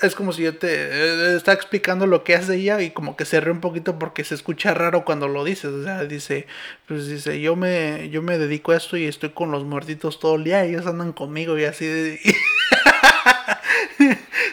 [0.00, 3.24] Es como si yo te eh, está explicando lo que hace ella y como que
[3.24, 5.66] se ríe un poquito porque se escucha raro cuando lo dices.
[5.72, 6.46] O sea, dice,
[6.86, 10.36] pues dice, yo me, yo me dedico a esto y estoy con los muertitos todo
[10.36, 12.20] el día ellos andan conmigo y así de...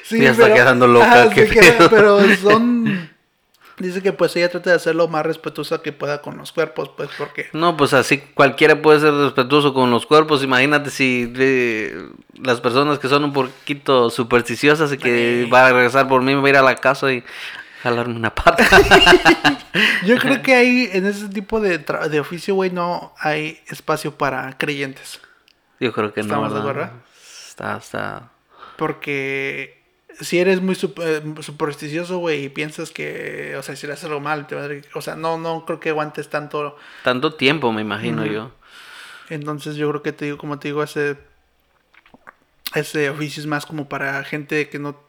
[0.03, 3.10] Sí, Ya está quedando loca, qué queda- pero son...
[3.78, 6.92] Dice que pues ella trata de ser lo más respetuosa que pueda con los cuerpos,
[6.96, 7.48] pues porque...
[7.52, 10.44] No, pues así cualquiera puede ser respetuoso con los cuerpos.
[10.44, 12.08] Imagínate si eh,
[12.42, 15.50] las personas que son un poquito supersticiosas y que Sí.
[15.52, 17.22] va a regresar por mí, me va a ir a la casa y
[17.84, 18.66] jalarme una pata.
[20.06, 24.18] Yo creo que ahí, en ese tipo de, tra- de oficio, güey, no hay espacio
[24.18, 25.20] para creyentes.
[25.82, 26.90] Yo creo que no, ¿Estamos de acuerdo?
[27.50, 28.30] Está, está.
[28.78, 29.84] Porque
[30.21, 34.19] si eres muy eh, supersticioso, güey, y piensas que, o sea, si le haces algo
[34.19, 36.78] mal, te va a- o sea, no, no creo que aguantes tanto.
[37.04, 38.51] Tanto tiempo, me imagino yo.
[39.30, 41.17] Entonces yo creo que te digo, como te digo, ese,
[42.73, 44.99] ese oficio es más como para gente que no,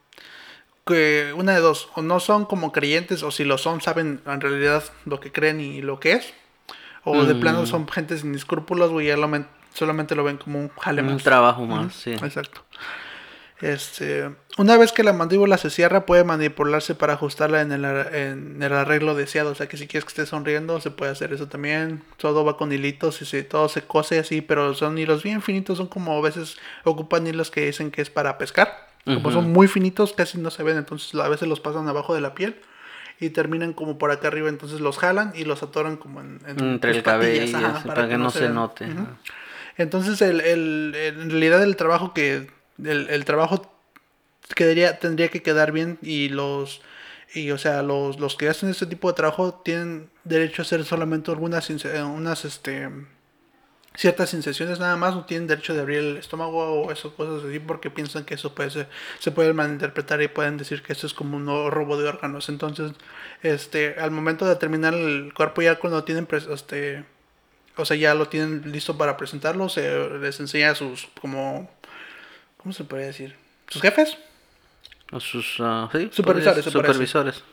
[0.87, 4.41] que una de dos, o no son como creyentes, o si lo son, saben en
[4.41, 6.33] realidad lo que creen y lo que es.
[7.05, 7.41] O de Mm.
[7.41, 9.11] plano son gente sin escrúpulos, güey,
[9.73, 11.23] solamente lo ven como un jale Un más.
[11.23, 12.13] trabajo más, sí.
[12.13, 12.65] Exacto.
[13.61, 18.63] Este, una vez que la mandíbula se cierra, puede manipularse para ajustarla en el, en
[18.63, 19.51] el arreglo deseado.
[19.51, 22.03] O sea, que si quieres que esté sonriendo, se puede hacer eso también.
[22.17, 25.77] Todo va con hilitos y se, todo se cose así, pero son hilos bien finitos.
[25.79, 28.87] Son como a veces ocupan hilos que dicen que es para pescar.
[29.05, 30.77] Como son muy finitos, casi no se ven.
[30.79, 32.57] Entonces a veces los pasan abajo de la piel
[33.21, 34.49] y terminan como por acá arriba.
[34.49, 38.17] Entonces los jalan y los atoran como en, en Entre el cabello, ajá, para, que,
[38.19, 38.87] no se, note.
[39.77, 42.51] Entonces, el, el- el- en realidad el trabajo que
[42.83, 43.71] el, el trabajo
[44.55, 46.81] quedaría, tendría que quedar bien y los
[47.35, 50.85] y o sea los, los que hacen este tipo de trabajo tienen derecho a hacer
[50.85, 52.89] solamente algunas eh, unas este
[53.97, 57.59] ciertas incesiones nada más no tienen derecho de abrir el estómago o esas cosas así
[57.59, 61.15] porque piensan que eso puede ser se puede malinterpretar y pueden decir que eso es
[61.15, 62.93] como un robo de órganos entonces
[63.43, 67.05] este al momento de terminar el cuerpo ya cuando tienen este
[67.77, 71.71] o sea, ya lo tienen listo para presentarlo, se les enseña a sus, como,
[72.57, 73.37] ¿cómo se podría decir?
[73.69, 74.17] ¿Sus jefes?
[75.13, 77.45] A sus ah, sí, Supervisores, supervisores.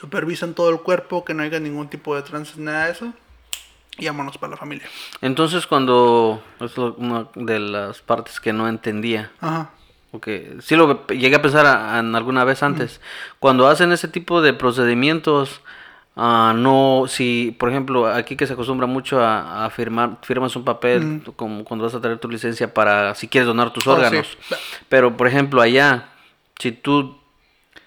[0.00, 3.12] Supervisan todo el cuerpo, que no haya ningún tipo de trance, nada de eso.
[3.96, 4.86] Y vámonos para la familia.
[5.22, 6.42] Entonces, cuando.
[6.60, 9.30] Es una de las partes que no entendía.
[9.40, 9.70] Ajá.
[10.12, 13.00] Porque sí lo llegué a pensar a- en alguna vez antes.
[13.40, 15.60] Cuando hacen ese tipo de procedimientos,
[16.18, 20.64] ah, no, si, por ejemplo, aquí que se acostumbra mucho a, a firmar, firmas un
[20.64, 23.96] papel como cuando vas a traer tu licencia para si quieres donar tus Oh, sí.
[23.96, 24.36] órganos.
[24.88, 26.08] Pero, por ejemplo, allá,
[26.58, 27.16] si tú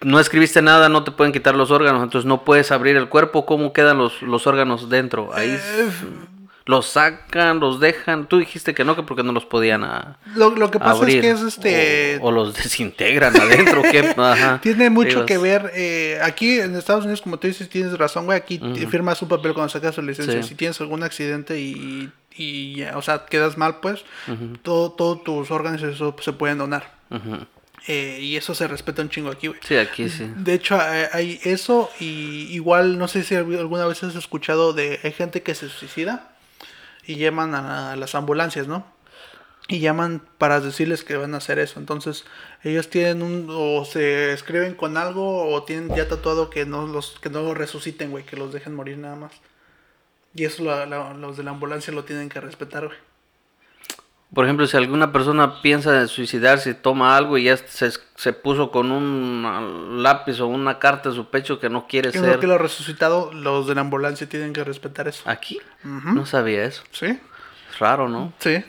[0.02, 3.46] no escribiste nada, no te pueden quitar los órganos, entonces no puedes abrir el cuerpo.
[3.46, 5.30] ¿Cómo quedan los, los órganos dentro?
[5.34, 5.92] Ahí Eh,
[6.66, 8.28] los sacan, los dejan.
[8.28, 11.18] Tú dijiste que no, que porque no los podían ah, Lo, lo que pasa abrir.
[11.18, 12.18] es que es este...
[12.22, 13.82] O, o los desintegran adentro.
[14.62, 15.72] Tiene mucho que ver.
[15.74, 18.38] eh, aquí en Estados Unidos, como tú dices, tienes razón, güey.
[18.38, 20.42] Aquí firmas un papel cuando sacas tu licencia.
[20.44, 20.50] Sí.
[20.50, 24.06] Si tienes algún accidente y, y ya, o sea, quedas mal, pues,
[24.62, 26.94] todo, todos tus órganos eso se pueden donar.
[27.88, 29.60] Eh, y eso se respeta un chingo aquí, güey.
[29.68, 30.32] Sí, aquí sí.
[30.36, 35.00] De hecho, hay- hay eso y igual, no sé si alguna vez has escuchado de
[35.04, 36.31] hay gente que se suicida
[37.06, 38.86] y llaman a, las ambulancias, ¿no?
[39.68, 41.80] Y llaman para decirles que van a hacer eso.
[41.80, 42.26] Entonces,
[42.64, 47.20] ellos tienen un o se escriben con algo o tienen ya tatuado que no los
[47.22, 49.32] que no los resuciten, güey, que los dejen morir nada más.
[50.34, 52.98] Y eso la- la- los de la ambulancia lo tienen que respetar, güey.
[54.34, 58.72] Por ejemplo, si alguna persona piensa en suicidarse, toma algo y ya se, se puso
[58.72, 62.48] con un lápiz o una carta en su pecho que no quiere Que ser que
[62.48, 65.24] lo resucitado, los de la ambulancia tienen que respetar eso.
[65.26, 65.60] aquí.
[65.84, 66.84] No sabía eso.
[66.92, 67.08] ¿Sí?
[67.08, 68.32] Es raro, ¿no?
[68.40, 68.64] Sí.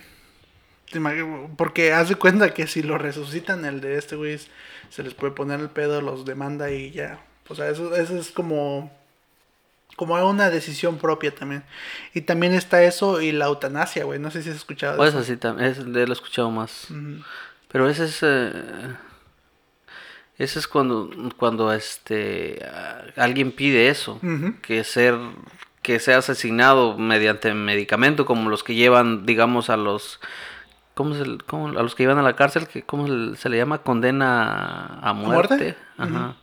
[1.57, 4.39] Porque haz de cuenta que si lo resucitan, el de este güey,
[4.91, 7.21] se les puede poner el pedo, los demanda y ya.
[7.49, 8.93] O sea, eso, eso es como.
[9.97, 11.65] Como una decisión propia también.
[12.15, 14.19] Y también está eso y la eutanasia, güey.
[14.19, 15.19] No sé si has escuchado Pues eso.
[15.19, 16.89] así también, es, lo he escuchado más.
[17.69, 18.53] Pero ese es, eh,
[20.39, 22.65] ese es cuando, cuando este,
[23.17, 24.19] alguien pide eso,
[24.63, 25.17] que ser,
[25.83, 30.21] que sea asesinado mediante medicamento, como los que llevan, digamos, a los,
[30.95, 33.79] ¿cómo se, cómo- a los que llevan a la cárcel, que, ¿cómo se, le llama?
[33.83, 35.55] Condena a muerte?
[35.55, 35.77] muerte.
[35.99, 36.37] Ajá.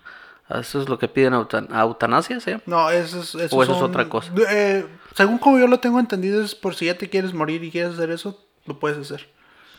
[0.49, 2.53] Eso es lo que piden eutan- eutanasia, ¿sí?
[2.65, 4.31] No, eso es, eso ¿O eso es otra cosa?
[4.49, 4.85] eh,
[5.15, 7.93] según como yo lo tengo entendido, es por si ya te quieres morir y quieres
[7.93, 9.29] hacer eso, lo puedes hacer.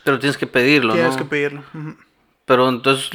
[0.03, 1.17] Pero tienes que pedirlo, Tienes ¿no?
[1.17, 1.63] que pedirlo.
[2.45, 3.09] Pero entonces,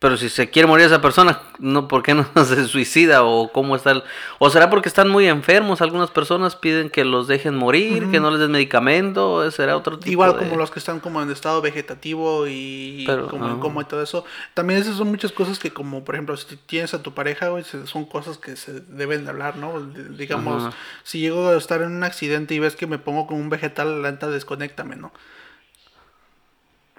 [0.00, 3.24] pero si se quiere morir esa persona, no, ¿por qué no se suicida?
[3.24, 4.04] ¿O cómo está el...
[4.38, 8.30] O será porque están muy enfermos, algunas personas piden que los dejen morir, que no
[8.30, 11.60] les den medicamento, será otro tipo Igual de- como los que están como en estado
[11.60, 13.60] vegetativo y Pero, como en ah.
[13.60, 14.24] coma y todo eso.
[14.54, 17.64] También esas son muchas cosas que como por ejemplo si tienes a tu pareja, güey,
[17.64, 19.80] son cosas que se deben de hablar, ¿no?
[19.80, 23.50] Digamos, si llego a estar en un accidente y ves que me pongo con un
[23.50, 25.12] vegetal, la neta desconéctame, ¿no?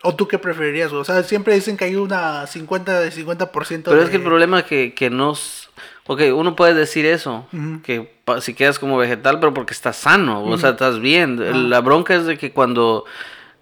[0.04, 0.92] ¿O tú qué preferirías?
[0.94, 4.04] O sea, siempre dicen que hay una 50 de 50% Pero de...
[4.04, 5.34] es que el problema es que, que no...
[5.34, 5.68] s-
[6.08, 7.46] Ok, uno puede decir eso,
[7.84, 11.70] que si quedas como vegetal, pero porque estás sano, o sea, estás bien.
[11.70, 13.06] La bronca es de que cuando,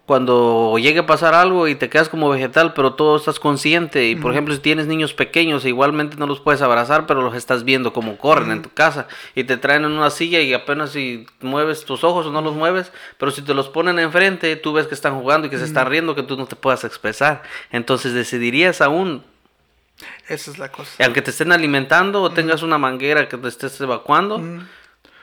[0.07, 4.15] cuando llegue a pasar algo y te quedas como vegetal, pero todo estás consciente, y
[4.15, 7.91] por ejemplo, si tienes niños pequeños, igualmente no los puedes abrazar, pero los estás viendo
[7.91, 11.83] como corren en tu casa, y te traen en una silla y apenas si mueves
[11.83, 14.95] tus ojos o no los mueves, pero si te los ponen enfrente, tú ves que
[14.95, 17.43] están jugando y que se están riendo, que tú no te puedas expresar.
[17.69, 19.25] Entonces decidirías aún
[20.29, 21.03] Esa es la cosa.
[21.03, 24.41] aunque te estén alimentando o tengas una manguera que te estés evacuando,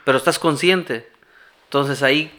[0.05, 1.09] pero estás consciente.
[1.68, 2.31] Entonces ahí,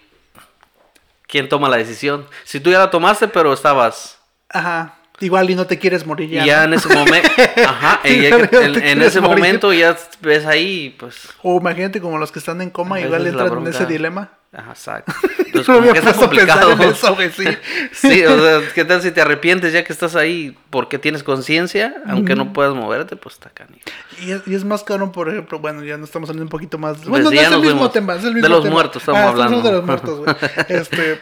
[1.27, 2.27] ¿quién toma la decisión?
[2.43, 4.19] Si tú ya la tomaste, pero estabas...
[4.49, 4.95] Ajá.
[5.21, 6.45] Igual y no te quieres morir ya.
[6.45, 6.63] ya ¿no?
[6.65, 7.29] en ese momento...
[7.65, 9.37] Ajá, no en, en quieres ese morir.
[9.37, 11.29] momento ya ves ahí, pues...
[11.41, 14.31] O imagínate como los que están en coma, igual entran en ese dilema.
[14.57, 15.11] Ajá, exacto.
[15.45, 16.71] Entonces, No como que está complicado.
[16.71, 17.43] en eso, güey, sí.
[17.91, 21.95] Sí, o sea, ¿qué tal si te arrepientes ya que estás ahí porque tienes conciencia?
[22.07, 23.81] Aunque no puedas moverte, pues está canijo.
[24.25, 26.77] Y es, y es más caro, por ejemplo, bueno, ya no estamos hablando un poquito
[26.77, 27.03] más.
[27.05, 28.73] Bueno, no ya es el mismo tema, es el De mismo los tema.
[28.73, 29.61] muertos estamos Ah, hablando.
[29.61, 30.35] de los muertos, güey.
[30.69, 31.21] Este,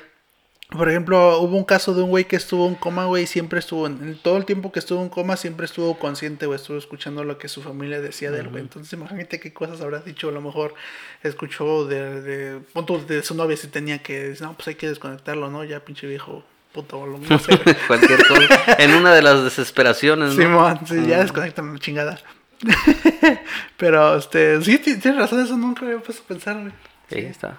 [0.77, 3.59] por ejemplo, hubo un caso de un güey que estuvo en coma, güey, y siempre
[3.59, 7.23] estuvo, en, todo el tiempo que estuvo en coma, siempre estuvo consciente, güey, estuvo escuchando
[7.23, 8.63] lo que su familia decía de él, güey.
[8.63, 10.73] Entonces, imagínate qué cosas habrá dicho, a lo mejor
[11.21, 12.59] escuchó de, de,
[13.07, 15.63] de su novia si tenía que, no, pues hay que desconectarlo, ¿no?
[15.63, 17.75] Ya, pinche viejo, puto, lo no sé, güey.
[17.87, 18.75] Cualquier cosa.
[18.79, 20.41] En una de las desesperaciones, ¿no?
[20.41, 22.19] Simón, sí, ya desconectan la chingada.
[23.77, 26.73] Pero, este, sí, ti- tienes razón, eso nunca había puesto a pensar, güey.
[27.09, 27.57] Sí, está.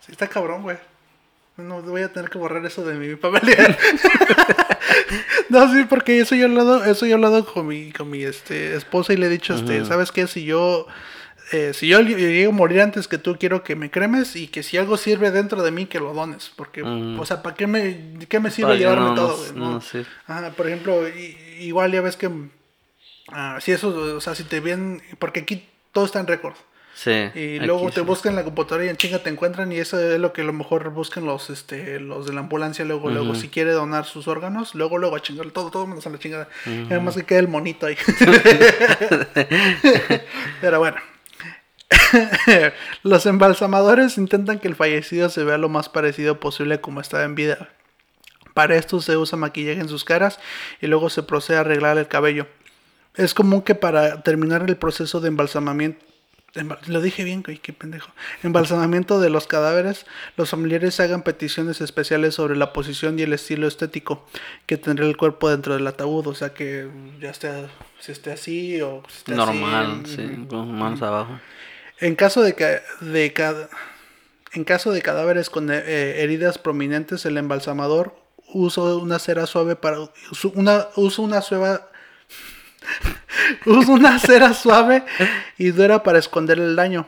[0.00, 0.76] Sí, está cabrón, güey.
[1.68, 3.76] No, voy a tener que borrar eso de mi familia.
[5.48, 8.22] no, sí, porque eso yo he hablado, eso yo he hablado con mi, con mi
[8.22, 10.26] este, esposa y le he dicho, este, ¿sabes qué?
[10.26, 10.86] Si yo,
[11.52, 14.62] eh, si yo llego a morir antes que tú, quiero que me cremes y que
[14.62, 16.50] si algo sirve dentro de mí, que lo dones.
[16.54, 17.18] Porque, Mm.
[17.18, 19.82] o sea, ¿para qué me, qué me sirve llevarme no todo, no No.
[20.26, 22.30] Ajá, por ejemplo, i- igual ya ves que,
[23.28, 26.54] ah, si eso, o sea, si te ven, porque aquí todo está en récord.
[27.02, 27.30] Sí.
[27.34, 28.02] Y luego te sí.
[28.02, 30.44] buscan en la computadora y en chinga te encuentran y eso es lo que a
[30.44, 32.84] lo mejor buscan los este los de la ambulancia.
[32.84, 36.10] Luego luego si quiere donar sus órganos luego luego a chingar todo todo menos a
[36.10, 37.96] la chingada además que quede el monito ahí.
[40.60, 40.98] Pero bueno.
[43.02, 47.34] Los embalsamadores intentan que el fallecido se vea lo más parecido posible como estaba en
[47.34, 47.70] vida.
[48.52, 50.38] Para esto se usa maquillaje en sus caras
[50.82, 52.46] y luego se procede a arreglar el cabello.
[53.14, 56.09] Es común que para terminar el proceso de embalsamamiento Embal-
[56.88, 58.10] Lo dije bien, güey, qué pendejo.
[58.42, 60.04] Embalsamamiento de los cadáveres.
[60.36, 64.26] Los familiares hagan peticiones especiales sobre la posición y el estilo estético
[64.66, 66.26] que tendrá el cuerpo dentro del ataúd.
[66.26, 66.88] O sea que
[67.20, 67.50] ya esté,
[68.00, 70.16] si esté así o si esté Normal, así.
[70.16, 71.38] sí, con manos abajo.
[72.00, 73.68] En caso de, ca- de ca-
[74.52, 78.16] en caso de cadáveres con eh, heridas prominentes, el embalsamador
[78.52, 79.98] uso una cera suave para
[80.54, 81.78] una uso una suave
[83.66, 85.04] uso una cera suave
[85.58, 87.06] y dura para esconder el daño.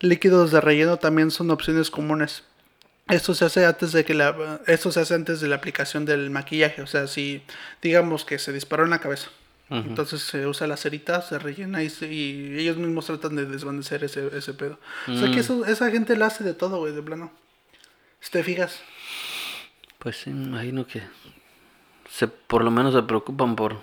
[0.00, 2.44] Líquidos de relleno también son opciones comunes.
[3.08, 6.30] Esto se hace antes de que la esto se hace antes de la aplicación del
[6.30, 7.42] maquillaje, o sea, si
[7.80, 9.30] digamos que se disparó en la cabeza.
[9.70, 14.34] Entonces se usa la cerita, se rellena y, y, ellos mismos tratan de desvanecer ese,
[14.34, 14.78] ese pedo.
[15.06, 15.40] O sea que mm.
[15.40, 17.30] eso, esa gente la hace de todo, güey, de plano.
[18.20, 18.80] Si te fijas.
[19.98, 21.02] Pues sí, me imagino que
[22.10, 23.76] se, por lo menos se preocupan por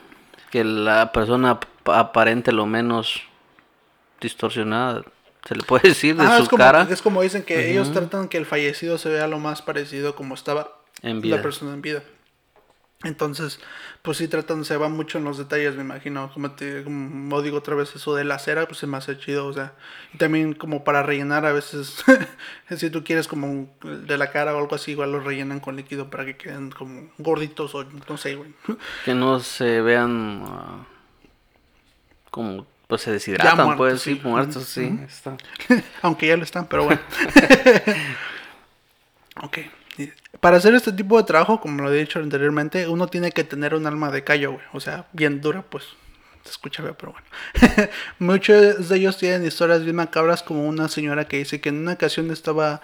[0.52, 3.22] que la persona aparente lo menos
[4.22, 5.04] distorsionada.
[5.48, 6.88] Se le puede decir de ah, su es como, cara.
[6.90, 10.34] Es como dicen que ellos tratan que el fallecido se vea lo más parecido como
[10.34, 11.38] estaba en vida.
[11.38, 12.04] la persona en vida.
[13.06, 13.60] Entonces,
[14.02, 16.32] pues sí tratan, se va mucho en los detalles, me imagino.
[16.34, 19.46] Como te como digo otra vez, eso de la cera, pues se me hace chido,
[19.46, 19.74] o sea.
[20.14, 22.04] Y también como para rellenar a veces,
[22.76, 26.10] si tú quieres como de la cara o algo así, igual lo rellenan con líquido
[26.10, 28.54] para que queden como gorditos o no sé, güey.
[29.06, 30.88] Que no se vean ah,
[32.32, 35.00] como, pues se deshidratan, pues sí, muertos, sí.
[36.02, 37.02] Aunque ya lo están, pero bueno.
[39.44, 39.60] ok.
[40.46, 43.74] Para hacer este tipo de trabajo, como lo he dicho anteriormente, uno tiene que tener
[43.74, 44.64] un alma de callo, güey.
[44.74, 45.86] O sea, bien dura, pues.
[46.44, 47.90] Se escucha feo, pero bueno.
[48.20, 51.94] Muchos de ellos tienen historias bien macabras, como una señora que dice que en una
[51.94, 52.80] ocasión estaba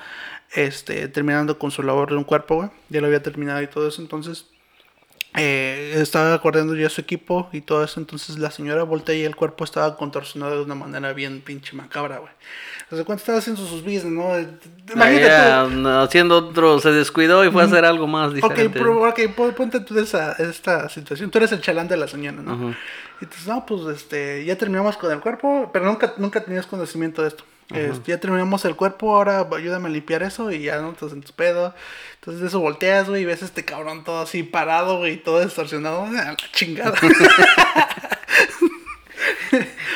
[0.54, 2.70] este, terminando con su labor de un cuerpo, güey.
[2.90, 4.02] Ya lo había terminado y todo eso.
[4.02, 4.48] Entonces,
[5.38, 8.00] eh, estaba acordando ya su equipo y todo eso.
[8.00, 12.18] Entonces la señora voltea y el cuerpo estaba contorsionado de una manera bien pinche macabra,
[12.18, 12.32] güey.
[12.92, 14.38] O sea, cuando estaba haciendo sus business, ¿no?
[14.94, 15.30] Imagínate
[16.04, 18.80] haciendo otro, se descuidó y fue a hacer algo más diferente.
[18.82, 19.20] Ok,
[19.56, 21.32] ponte tú esa, esta situación.
[21.32, 22.76] Tú eres el chalán de la señora, ¿no?
[23.22, 27.22] Y entonces, no, pues este, ya terminamos con el cuerpo, pero nunca, nunca tenías conocimiento
[27.22, 27.46] de esto.
[27.74, 31.22] Este, ya terminamos el cuerpo, ahora ayúdame a limpiar eso y ya no estás en
[31.22, 31.74] tu pedo.
[32.16, 35.40] Entonces de eso volteas, güey, y ves a este cabrón todo así parado, güey, todo
[35.42, 36.04] distorsionado.
[36.06, 36.94] A la chingada.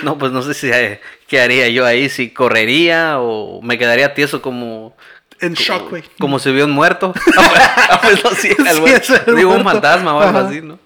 [0.04, 4.14] no, pues no sé si eh, qué haría yo ahí, si correría o me quedaría
[4.14, 4.96] tieso como
[5.42, 6.04] en shock, güey.
[6.20, 7.14] Como si hubiera un muerto.
[7.38, 8.50] ah, pues, no, sí,
[9.36, 10.80] Digo, un fantasma o algo así, ¿no?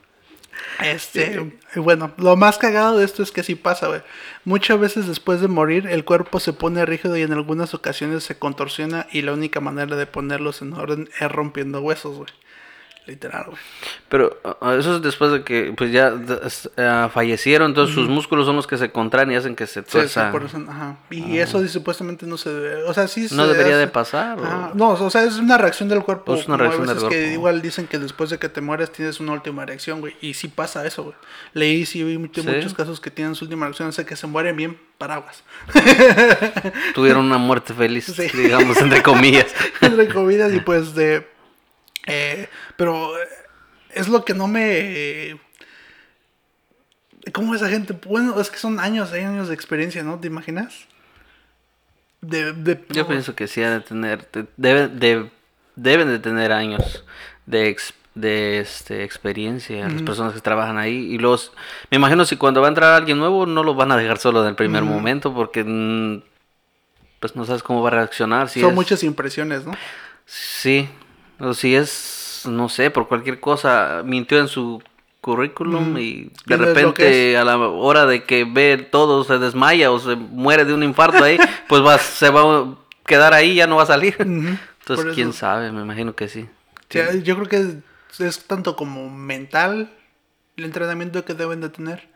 [0.80, 4.02] Este, bueno, lo más cagado de esto es que sí pasa, güey.
[4.46, 8.38] Muchas veces después de morir, el cuerpo se pone rígido y en algunas ocasiones se
[8.40, 12.30] contorsiona y la única manera de ponerlos en orden es rompiendo huesos, güey.
[13.10, 13.58] Literal, güey.
[14.08, 14.40] Pero
[14.78, 18.78] eso es después de que pues ya uh, fallecieron, entonces sus músculos son los que
[18.78, 20.32] se contraen y hacen que se tuerza.
[20.32, 20.98] Sí, ajá.
[21.10, 24.38] Y eso supuestamente no se debe, o sea, sí No debería de pasar.
[24.76, 26.36] No, o sea, es una reacción del cuerpo.
[26.36, 27.10] Es una reacción del cuerpo.
[27.10, 30.16] que igual dicen que después de que te mueres tienes una última reacción, güey.
[30.22, 31.16] Y sí pasa eso, güey.
[31.54, 34.56] Leí sí vi muchos casos que tienen su última reacción, o sea, que se mueren
[34.56, 35.44] bien paraguas.
[36.94, 39.48] Tuvieron una muerte feliz, digamos, entre comillas.
[39.82, 41.39] entre comillas y pues de
[42.10, 43.28] eh, pero eh,
[43.92, 45.40] es lo que no me...
[47.34, 47.94] ¿Cómo esa gente?
[48.06, 50.20] Bueno, es que son años, años de experiencia, ¿no?
[50.20, 50.88] ¿Te imaginas?
[52.22, 55.30] De, Yo pienso que sí, de tener, deben de,
[55.76, 57.06] deben de tener años
[57.46, 57.78] de,
[58.14, 61.14] de este, experiencia las personas que trabajan ahí.
[61.14, 61.54] Y los,
[61.90, 64.42] me imagino si cuando va a entrar alguien nuevo no lo van a dejar solo
[64.42, 66.22] en el primer momento porque mm,
[67.20, 68.50] pues no sabes cómo va a reaccionar.
[68.50, 69.74] Son muchas impresiones, ¿no?
[70.26, 70.90] Sí,
[71.40, 74.82] o si es, no sé, por cualquier cosa, mintió en su
[75.22, 80.16] currículum y de repente a la hora de que ve todo se desmaya o se
[80.16, 82.76] muere de un infarto ahí, pues va, se va a
[83.06, 84.16] quedar ahí, ya no va a salir.
[84.20, 86.48] Entonces, quién sabe, me imagino que sí.
[87.24, 89.92] Yo creo que es, tanto como mental
[90.58, 92.10] el entrenamiento que deben de tener.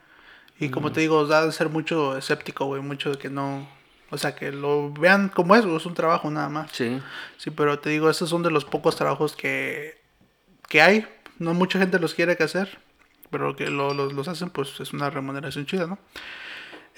[0.59, 3.67] Y como te digo, da de ser mucho escéptico, güey, mucho de que no
[4.13, 6.71] o sea, que lo vean como es, es un trabajo nada más.
[6.71, 7.01] Sí.
[7.37, 9.99] Sí, pero te digo, esos son de los pocos trabajos que,
[10.69, 11.07] que hay.
[11.39, 12.77] No mucha gente los quiere que hacer,
[13.31, 15.97] pero que lo, los hacen, pues es una remuneración chida, ¿no?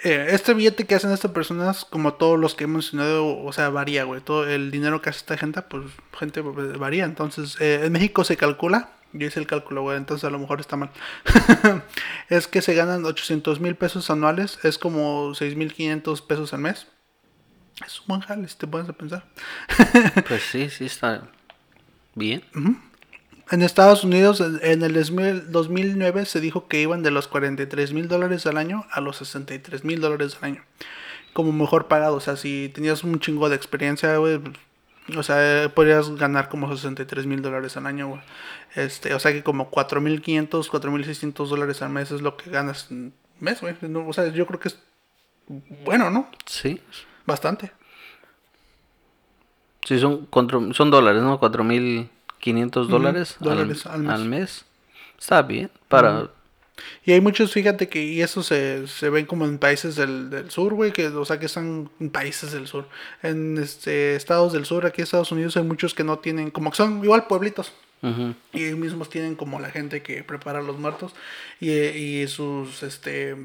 [0.04, 3.69] Eh, este billete que hacen estas personas, como todos los que hemos mencionado, o sea,
[3.69, 4.19] varía, güey.
[4.19, 5.86] Todo el dinero que hace esta gente, pues,
[6.19, 7.06] gente pues, varía.
[7.06, 10.60] Entonces, eh, en México se calcula, yo hice el cálculo, güey, entonces a lo mejor
[10.60, 10.91] está mal.
[12.30, 16.88] es que se ganan 800 mil pesos anuales, es como 6.500 pesos al mes.
[17.84, 19.26] Es un buen jale, si te pones a pensar.
[20.28, 21.28] pues sí, sí está
[22.14, 22.44] bien.
[23.52, 24.94] En Estados Unidos, en el
[25.52, 29.84] 2009 se dijo que iban de los 43 mil dólares al año a los 63
[29.84, 30.63] mil dólares al año.
[31.34, 32.15] Como mejor pagado.
[32.15, 34.40] O sea, si tenías un chingo de experiencia, güey,
[35.15, 38.21] o sea, podrías ganar como 63 mil dólares al año, güey.
[38.73, 43.13] Este, o sea que como 4.500, 4.600 dólares al mes es lo que ganas en
[43.40, 43.76] mes, güey.
[43.82, 44.80] o sea, yo creo que es
[45.84, 46.30] bueno, ¿no?
[46.46, 46.82] Sí.
[47.26, 47.71] Bastante.
[49.84, 50.28] Sí, son,
[50.73, 51.40] son dólares, ¿no?
[51.40, 52.10] 4.500.
[52.40, 54.28] 500 dólares, al- dólares al, al mes.
[54.30, 54.65] mes.
[55.19, 55.71] Está bien.
[55.88, 56.30] Para.
[57.06, 60.52] Y hay muchos, fíjate que y eso se, se ven como en países del, del
[60.52, 62.88] sur, güey, que, o sea, que están en países del sur.
[63.23, 66.69] En este estados del sur, aquí en Estados Unidos hay muchos que no tienen, como
[66.69, 67.71] que son igual pueblitos.
[68.54, 71.15] Y ellos mismos tienen como la gente que prepara los muertos
[71.60, 73.36] y, y sus este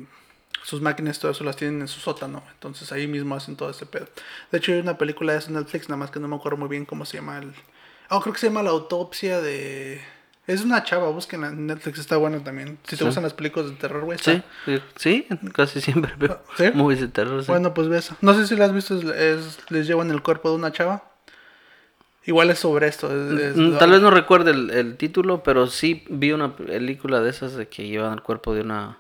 [0.62, 2.42] sus máquinas todo eso las tienen en su sótano.
[2.52, 4.06] Entonces ahí mismo hacen todo ese pedo.
[4.52, 6.58] De hecho hay una película de eso en Netflix, nada más que no me acuerdo
[6.58, 7.52] muy bien cómo se llama el.
[8.11, 10.00] Oh, creo que se llama La autopsia de.
[10.46, 12.78] Es una chava, busquen en Netflix, está buena también.
[12.82, 13.04] Si te Sí.
[13.04, 14.16] gustan las películas de terror, güey.
[14.16, 16.70] está- Sí, sí, casi siempre veo ¿Sí?
[16.74, 17.42] movies de terror.
[17.44, 17.50] sí.
[17.52, 18.16] Bueno, pues ve esa.
[18.20, 21.04] No sé si la has visto, es, es- les llevan el cuerpo de una chava.
[22.26, 23.06] Igual es sobre esto.
[23.08, 26.56] es- es Mm, lo- Tal vez no recuerde el, el título, pero sí vi una
[26.56, 28.98] película de esas de que llevan el cuerpo de una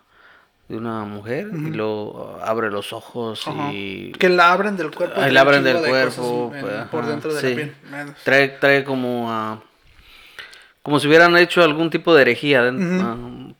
[0.70, 3.72] de una mujer y luego uh, abre los ojos Ajá.
[3.72, 5.16] y Que la abren del cuerpo.
[5.16, 7.48] Trae la abren del de cuerpo, en- pues, por dentro de sí.
[7.48, 7.74] la piel.
[8.22, 9.60] Trae trae como a
[10.82, 13.52] como si hubieran hecho algún tipo de herejía, den- ah,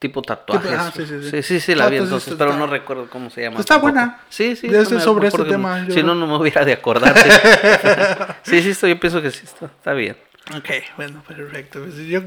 [0.00, 0.72] tipo tatuajes.
[0.72, 1.30] ajá, sí, sí, sí.
[1.30, 3.60] sí, sí, sí, la Ah, vi entonces entonces, está- pero no recuerdo cómo se llama.
[3.60, 3.92] Está tampoco.
[3.92, 4.20] buena.
[4.28, 4.68] Sí, sí.
[4.68, 7.14] Ya sé me- sobre este tema, Si no, no me hubiera de acordar.
[7.16, 7.30] Sí,
[8.50, 10.16] sí, sí, esto- yo pienso que sí, está, está bien.
[10.56, 11.80] Ok, bueno, perfecto.
[11.80, 12.20] Pues Yo,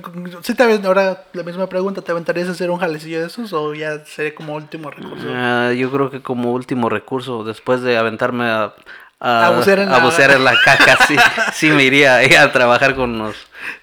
[0.43, 0.55] sí,
[0.85, 4.35] ahora la misma pregunta, ¿te aventarías a hacer un jalecillo de esos o ya sería
[4.35, 5.25] como último recurso?
[5.33, 8.73] Ah, yo creo que como último recurso, después de aventarme a,
[9.19, 9.97] a, A bucear en la-
[10.31, 11.15] en la caca, sí,
[11.53, 13.35] sí me iría a trabajar con los,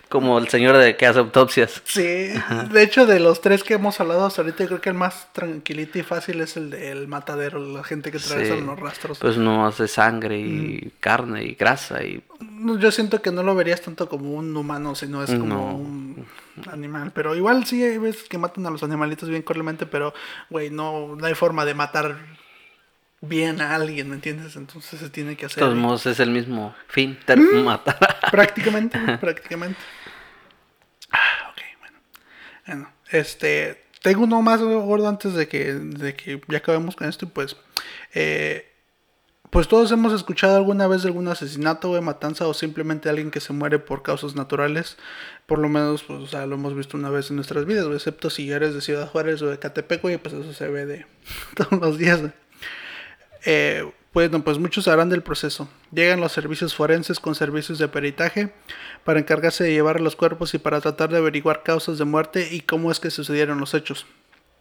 [0.08, 1.82] como el señor de que hace autopsias.
[1.84, 5.32] Sí, de hecho de los tres que hemos hablado hasta ahorita, creo que el más
[5.32, 9.18] tranquilito y fácil es el del matadero, la gente que atraviesa Sí, los rastros.
[9.18, 10.70] Pues no hace sangre Mm.
[10.70, 12.22] y carne y grasa y
[12.78, 15.74] Yo siento que no lo verías tanto como un humano, sino es como No.
[15.76, 16.26] un
[16.72, 17.12] animal.
[17.14, 20.14] Pero igual sí hay veces que matan a los animalitos bien cruelmente, pero,
[20.50, 22.16] güey, no, no hay forma de matar
[23.20, 24.54] bien a alguien, ¿me entiendes?
[24.54, 25.60] Entonces se tiene que de hacer.
[25.64, 27.64] todos modos es el mismo fin, Mm.
[27.64, 27.98] matar.
[28.30, 29.76] Prácticamente, prácticamente.
[32.68, 32.92] Bueno.
[33.10, 37.28] Este, tengo uno más gordo antes de que, de que ya acabemos con esto y
[37.28, 37.56] pues,
[38.14, 38.70] eh,
[39.48, 43.40] pues todos hemos escuchado alguna vez de algún asesinato, güey, matanza o simplemente alguien que
[43.40, 44.98] se muere por causas naturales.
[45.46, 48.28] Por lo menos, pues, o sea, lo hemos visto una vez en nuestras vidas, excepto
[48.28, 51.06] si eres de Ciudad Juárez o de Catepec, güey, pues eso se ve de
[51.56, 52.20] todos los días.
[53.46, 55.68] Eh, bueno, pues muchos sabrán del proceso.
[55.92, 58.52] Llegan los servicios forenses con servicios de peritaje
[59.04, 62.60] para encargarse de llevar los cuerpos y para tratar de averiguar causas de muerte y
[62.62, 64.06] cómo es que sucedieron los hechos.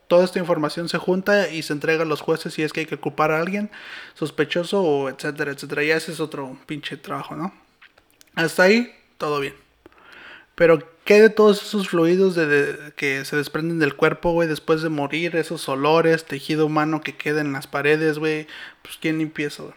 [0.07, 2.85] Toda esta información se junta y se entrega a los jueces si es que hay
[2.85, 3.69] que culpar a alguien
[4.13, 5.83] sospechoso o etcétera, etcétera.
[5.83, 7.53] Ya ese es otro pinche trabajo, ¿no?
[8.35, 9.55] Hasta ahí, todo bien.
[10.55, 14.83] Pero, ¿qué de todos esos fluidos de, de- que se desprenden del cuerpo, güey, después
[14.83, 15.35] de morir?
[15.35, 18.45] Esos olores, tejido humano que queda en las paredes, güey.
[18.83, 19.63] Pues, ¿quién limpia eso?
[19.63, 19.75] güey?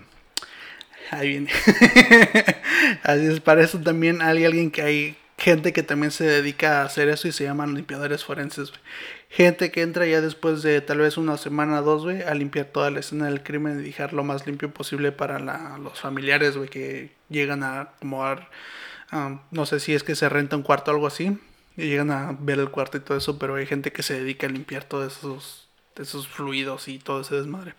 [1.13, 1.51] Ahí viene.
[3.03, 6.85] Así es, para eso también hay alguien que hay gente que también se dedica a
[6.85, 8.81] hacer eso y se llaman limpiadores forenses, güey.
[9.31, 12.67] Gente que entra ya después de tal vez una semana o dos, güey, a limpiar
[12.67, 15.39] toda la escena del crimen y dejar lo más limpio posible para
[15.79, 18.51] los familiares, güey, que llegan a acomodar,
[19.13, 21.39] um, no sé si es que se renta un cuarto o algo así,
[21.77, 24.47] y llegan a ver el cuarto y todo eso, pero hay gente que se dedica
[24.47, 27.75] a limpiar todos esos, esos fluidos y todo ese desmadre.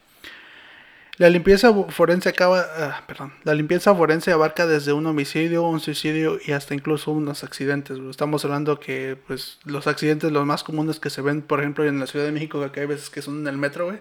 [1.18, 6.40] La limpieza forense acaba, ah, perdón, la limpieza forense abarca desde un homicidio, un suicidio
[6.44, 8.00] y hasta incluso unos accidentes.
[8.10, 12.00] Estamos hablando que pues los accidentes los más comunes que se ven, por ejemplo, en
[12.00, 14.00] la Ciudad de México, que hay veces que son en el metro, güey,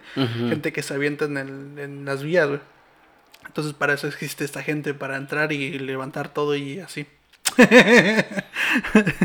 [0.49, 2.61] gente que se avienta en, el- en las vías, güey.
[3.47, 7.07] Entonces para eso existe esta gente, para entrar y levantar todo y así.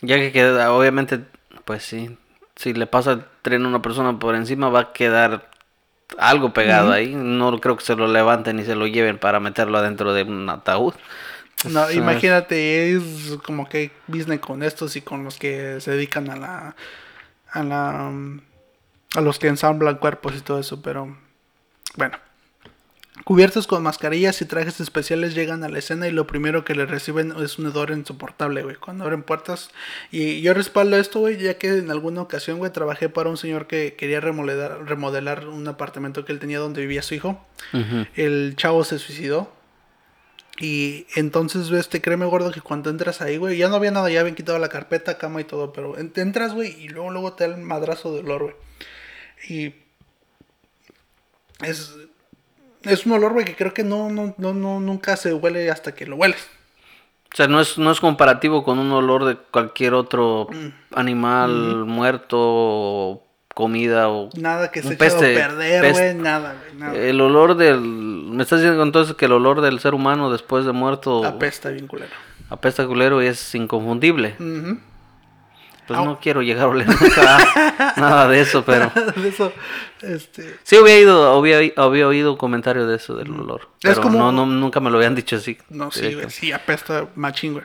[0.00, 1.20] Ya que queda, obviamente,
[1.64, 2.16] pues sí,
[2.54, 5.50] si le pasa el tren a una persona por encima va a quedar
[6.18, 7.14] algo pegado ahí.
[7.14, 10.48] No creo que se lo levanten y se lo lleven para meterlo adentro de un
[10.48, 10.94] ataúd.
[11.68, 16.36] No, imagínate, es como que business con estos y con los que se dedican a
[16.36, 16.76] la,
[17.50, 18.40] a la, mm,
[19.16, 21.16] a los que ensamblan cuerpos y todo eso, pero
[21.96, 22.18] bueno.
[23.24, 26.86] Cubiertos con mascarillas y trajes especiales llegan a la escena y lo primero que le
[26.86, 28.76] reciben es un hedor insoportable, güey.
[28.76, 29.70] Cuando abren puertas.
[30.10, 33.66] Y yo respaldo esto, güey, ya que en alguna ocasión, güey, trabajé para un señor
[33.66, 37.44] que quería remodelar, remodelar un apartamento que él tenía donde vivía su hijo.
[38.14, 39.52] El chavo se suicidó.
[40.60, 44.20] Y entonces, este, créeme, gordo, que cuando entras ahí, güey, ya no había nada, ya
[44.20, 47.46] habían quitado la carpeta, cama y todo, pero en- entras, güey, y luego, luego te
[47.48, 48.54] da el madrazo de olor, güey.
[49.48, 49.74] Y
[51.64, 51.94] es,
[52.92, 55.94] es un olor, güey, que creo que no, no, no, no, nunca se huele hasta
[55.94, 56.46] que lo hueles.
[57.32, 60.68] O sea, no es, no es comparativo con un olor de cualquier otro Mm.
[60.94, 63.24] animal muerto o
[63.54, 64.30] comida o...
[64.36, 66.94] Nada que se a peste- perder, güey, nada, güey, nada.
[66.96, 67.80] El olor del...
[67.80, 71.24] ¿Me estás diciendo entonces que el olor del ser humano después de muerto...
[71.24, 72.12] Apesta bien culero.
[72.50, 74.36] apesta culero y es inconfundible.
[75.88, 76.04] Pues Au.
[76.04, 77.38] no quiero llegar a oler nunca
[77.96, 78.92] nada de eso, pero...
[79.16, 79.52] De eso,
[80.02, 83.62] este, Sí, había, ido, había, había oído comentarios de eso, del olor.
[83.82, 85.56] Es Pero como- no, no, nunca me lo habían dicho así.
[85.70, 87.64] No, sí, güey, sí, apesta machín, güey.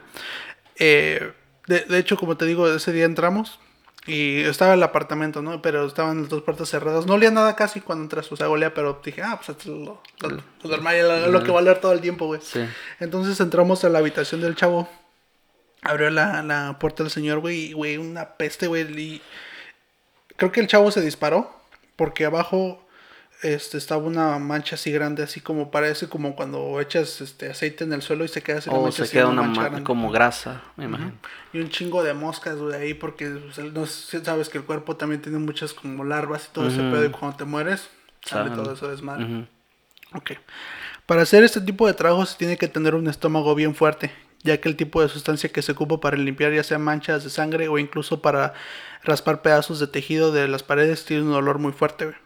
[0.80, 1.32] Eh,
[1.68, 3.60] de, de hecho, como te digo, ese día entramos
[4.08, 5.62] y estaba el apartamento, ¿no?
[5.62, 7.06] Pero estaban las dos puertas cerradas.
[7.06, 9.78] No olía nada casi cuando entras, o sea, olía, pero dije, ah, pues esto es
[9.86, 10.30] lo, lo,
[10.64, 12.40] lo normal, lo, lo que va a oler todo el tiempo, güey.
[12.42, 12.66] Sí.
[13.00, 14.90] Entonces entramos a la habitación del chavo.
[15.84, 18.84] Abrió la, la puerta del señor, güey, y, güey, una peste, güey.
[19.00, 19.22] Y
[20.38, 21.54] creo que el chavo se disparó
[21.96, 22.84] porque abajo
[23.44, 27.92] este, estaba una mancha así grande, así como parece como cuando echas este aceite en
[27.92, 30.64] el suelo y se queda así la O mancha se queda una mancha como grasa,
[30.78, 31.12] me imagino.
[31.52, 35.40] Y un chingo de moscas, güey, ahí porque no sabes que el cuerpo también tiene
[35.40, 37.90] muchas como larvas y todo ese pedo y cuando te mueres
[38.24, 39.26] sale todo eso desmadre.
[39.26, 39.46] Ujú.
[40.16, 40.32] Ok.
[41.06, 44.12] Para hacer este tipo de trabajos se tiene que tener un estómago bien fuerte,
[44.44, 47.30] ya que el tipo de sustancia que se ocupa para limpiar ya sea manchas de
[47.30, 48.54] sangre o incluso para
[49.04, 52.06] raspar pedazos de tejido de las paredes tiene un olor muy fuerte.
[52.06, 52.18] güey.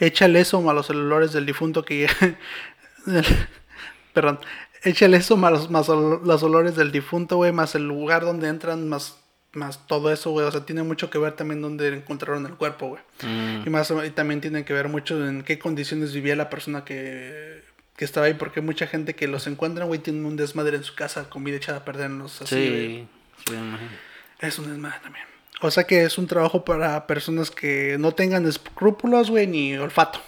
[0.00, 2.08] Échale eso a los olores del difunto que
[4.12, 4.38] Perdón.
[4.84, 8.88] Échale eso más, los- más los olores del difunto, güey, más el lugar donde entran,
[8.88, 9.16] más,
[9.52, 10.44] más todo eso, güey.
[10.46, 13.02] O sea, tiene mucho que ver también donde encontraron el cuerpo, güey.
[13.22, 13.62] Mm.
[13.66, 17.62] Y más y también tiene que ver mucho en qué condiciones vivía la persona que,
[18.02, 20.96] que estaba ahí, porque mucha gente que los encuentra, güey, tienen un desmadre en su
[20.96, 22.56] casa, comida echada a perder, no sé, así.
[22.56, 23.08] Sí,
[23.46, 23.54] sí.
[24.40, 25.24] Es un desmadre también.
[25.60, 30.20] O sea que es un trabajo para personas que no tengan escrúpulos, güey, ni olfato.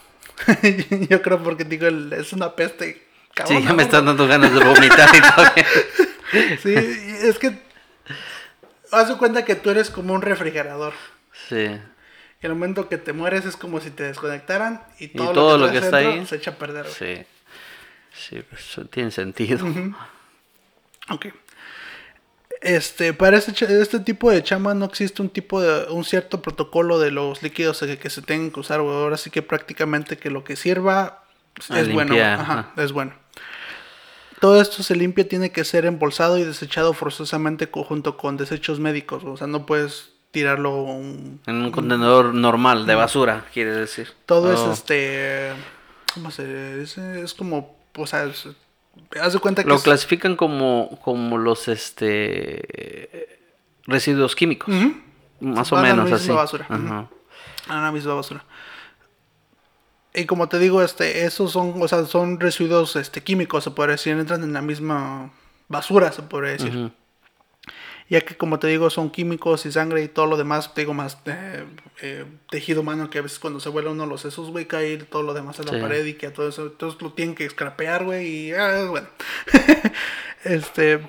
[1.11, 2.93] Yo creo porque digo, es una peste.
[2.93, 3.03] Sí,
[3.35, 5.47] cabrona, ya me están dando ganas de vomitar y todo.
[6.63, 7.59] Sí, es que
[8.93, 10.93] haz de cuenta que tú eres como un refrigerador.
[11.49, 11.67] Sí.
[12.43, 15.67] Y el momento que te mueres es como si te desconectaran y todo, todo lo
[15.67, 16.27] lo que, traes está ahí.
[16.27, 16.85] se echa a perder.
[16.85, 16.95] güey.
[16.95, 17.27] Sí.
[18.17, 19.67] Sí, pues, eso tiene sentido.
[21.11, 21.27] Ok.
[22.61, 23.53] Este, para este,
[23.83, 27.81] este tipo de chamba no existe un tipo de, un cierto protocolo de los líquidos
[27.81, 28.95] que, que se tengan que usar, güey.
[28.95, 31.25] Ahora sí que prácticamente que lo que sirva
[31.69, 32.15] A es bueno.
[32.17, 33.13] Ajá, es bueno.
[34.41, 39.23] Todo esto se limpia, tiene que ser embolsado y desechado forzosamente junto con desechos médicos.
[39.23, 39.35] güey.
[39.35, 41.41] O sea, no puedes tirarlo un...
[41.47, 44.13] En un contenedor normal de basura, quiere decir.
[44.27, 44.73] Todo Oh.
[44.73, 45.53] es este...
[46.15, 47.21] ¿Cómo se dice?
[47.23, 47.84] Es como...
[47.97, 48.25] O sea,
[49.21, 49.69] haz de cuenta que...
[49.69, 53.41] Lo es- clasifican como, como los este
[53.87, 54.75] residuos químicos.
[55.41, 56.31] Más o menos misma así.
[56.31, 56.67] basura.
[56.69, 57.09] Ajá.
[57.69, 58.45] a la misma basura.
[60.15, 63.93] Y como te digo, este, esos son, o sea, son residuos este, químicos, se podría
[63.97, 65.33] decir, entran en la misma
[65.69, 66.71] basura, se podría decir.
[66.77, 66.93] Ujú.
[68.11, 70.93] Ya que como te digo, son químicos y sangre y todo lo demás, te digo
[70.93, 71.65] más eh,
[72.03, 75.23] eh, tejido humano que a veces cuando se vuela uno los sesos, güey, cae todo
[75.23, 75.79] lo demás en la Sí.
[75.81, 79.09] pared y que a todo eso, entonces lo tienen que escrapear, güey, y ah, bueno.
[80.45, 81.01] este,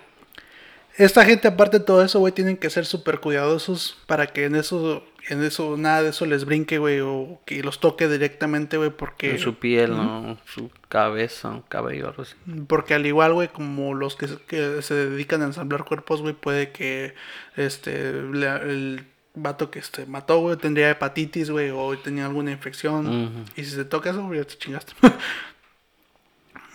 [0.98, 4.56] esta gente aparte de todo eso, güey, tienen que ser súper cuidadosos para que en
[4.56, 8.89] eso, en eso, nada de eso les brinque, güey, o que los toque directamente, güey,
[8.91, 9.32] porque...
[9.32, 10.38] En su piel, ¿no?
[10.45, 12.36] Su cabeza, cabello, algo así.
[12.67, 16.34] Porque al igual, güey, como los que, se- que se dedican a ensamblar cuerpos, güey,
[16.34, 17.13] puede que
[17.55, 23.45] este la- el vato que este mató, güey, tendría hepatitis, güey, o tenía alguna infección.
[23.55, 24.93] Y si se toca eso, güey, ya te chingaste.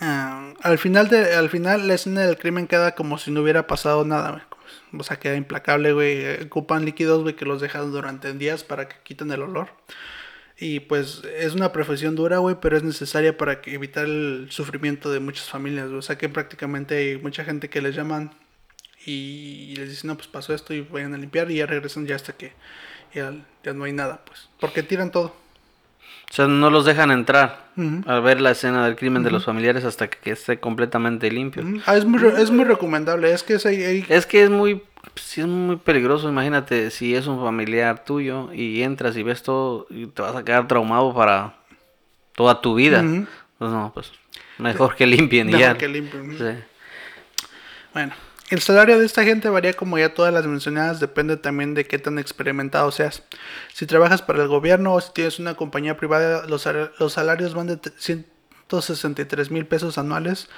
[0.03, 3.67] Ah, al final de, al final la escena del crimen queda como si no hubiera
[3.67, 4.43] pasado nada, güey.
[4.99, 6.43] O sea, queda implacable, güey.
[6.43, 9.69] Ocupan líquidos, güey, que los dejan durante días para que quiten el olor.
[10.59, 15.21] Y pues es una profesión dura, güey, pero es necesaria para evitar el sufrimiento de
[15.21, 15.99] muchas familias, güey.
[15.99, 18.33] O sea que prácticamente hay mucha gente que les llaman
[19.07, 22.17] y les dicen, no, pues pasó esto y vayan a limpiar y ya regresan ya
[22.17, 22.53] hasta que
[23.15, 23.35] ya,
[23.65, 24.51] ya no hay nada, pues.
[24.61, 25.35] Porque tiran todo.
[26.31, 28.03] O sea, no los dejan entrar Ujú.
[28.09, 31.65] a ver la escena del crimen de los familiares hasta que, que esté completamente limpio.
[31.87, 33.33] Ah, es muy, re- es muy recomendable.
[33.33, 34.81] Es que es ahí- ahí- Es que es muy,
[35.17, 36.29] sí es muy peligroso.
[36.29, 40.45] Imagínate si es un familiar tuyo y entras y ves todo y te vas a
[40.45, 41.55] quedar traumado para
[42.37, 43.03] toda tu vida.
[43.59, 44.13] Pues no, pues
[44.59, 45.79] mejor que limpien y Mejor ya.
[45.79, 46.39] que limpien.
[46.39, 46.63] Sí.
[47.93, 48.13] Bueno,
[48.51, 51.99] el salario de esta gente varía como ya todas las mencionadas, depende también de qué
[51.99, 53.23] tan experimentado seas.
[53.73, 57.55] Si trabajas para el gobierno o si tienes una compañía privada, los, sal- los salarios
[57.55, 57.93] van de te-
[58.69, 60.49] 163 mil pesos anuales.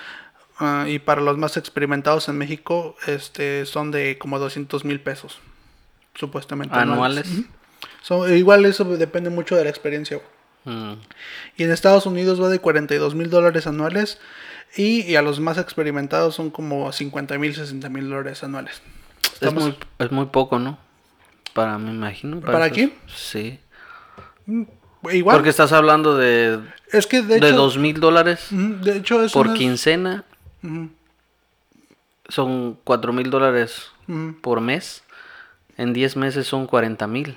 [0.59, 5.39] ah, y para los más experimentados en México, este, son de como 200 mil pesos,
[6.15, 6.75] supuestamente.
[6.77, 7.27] Anuales.
[8.03, 10.21] Son- igual eso depende mucho de la experiencia.
[10.65, 10.93] Mm.
[11.57, 14.19] Y en Estados Unidos va de 42 mil dólares anuales.
[14.77, 18.81] Y, y a los más experimentados son como 50 mil, 60 mil dólares anuales.
[19.41, 20.79] Es, muy, es muy poco, ¿no?
[21.53, 22.41] Para, me imagino.
[22.41, 22.95] ¿Para esos- quién?
[23.15, 23.59] Sí.
[25.11, 25.37] Igual.
[25.37, 26.61] Porque estás hablando de,
[26.93, 27.57] es que de de hecho.
[27.57, 30.25] dos mil dólares Ujú, de hecho, por es- quincena.
[30.63, 30.91] Ujú.
[32.29, 34.37] son 4 mil dólares Ujú.
[34.41, 35.03] por mes.
[35.77, 37.37] En 10 meses son 40 mil.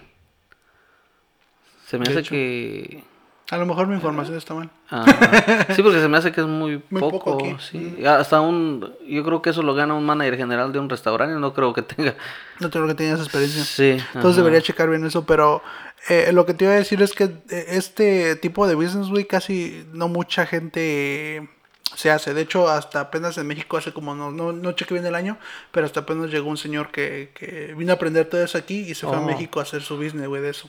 [1.88, 2.29] Se me De hace hecho.
[2.31, 3.03] que...
[3.51, 4.69] A lo mejor mi información está mal.
[4.89, 5.67] Ajá.
[5.75, 7.45] Sí, porque se me hace que es muy, Muy poco poco.
[7.45, 7.55] aquí.
[7.59, 8.03] sí.
[8.05, 8.91] Hasta un...
[9.07, 11.39] Yo creo que eso lo gana un manager general de un restaurante.
[11.39, 12.15] No creo que tenga...
[12.59, 13.63] No tengo que tener esa experiencia.
[13.63, 13.91] Sí.
[14.13, 14.37] Entonces ajá.
[14.37, 15.61] debería checar bien eso, pero
[16.09, 19.25] eh, lo que te iba a decir es que eh, este tipo de business, güey,
[19.25, 21.47] casi no mucha gente
[21.95, 22.33] se hace.
[22.33, 25.37] De hecho, hasta apenas en México hace como, no, no, no cheque bien el año,
[25.71, 28.95] pero hasta apenas llegó un señor que, que vino a aprender todo eso aquí y
[28.95, 29.25] se fue a Oh.
[29.25, 30.67] México a hacer su business, güey, de eso.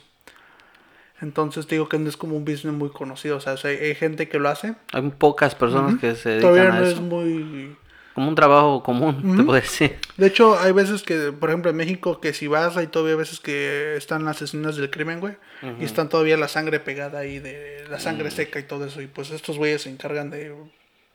[1.21, 3.95] Entonces te digo que no es como un business muy conocido, o sea, hay, hay
[3.95, 4.75] gente que lo hace.
[4.93, 6.95] Hay pocas personas que se dedican Todavía a no eso.
[6.95, 7.75] es muy...
[8.13, 9.95] Como un trabajo común, te puedo decir.
[10.17, 13.39] De hecho, hay veces que, por ejemplo, en México, que si vas, hay todavía veces
[13.39, 15.35] que están las escenas del crimen, güey.
[15.79, 18.01] Y están todavía la sangre pegada ahí, de la Mm.
[18.01, 19.01] sangre seca y todo eso.
[19.03, 20.51] Y pues estos güeyes se encargan de,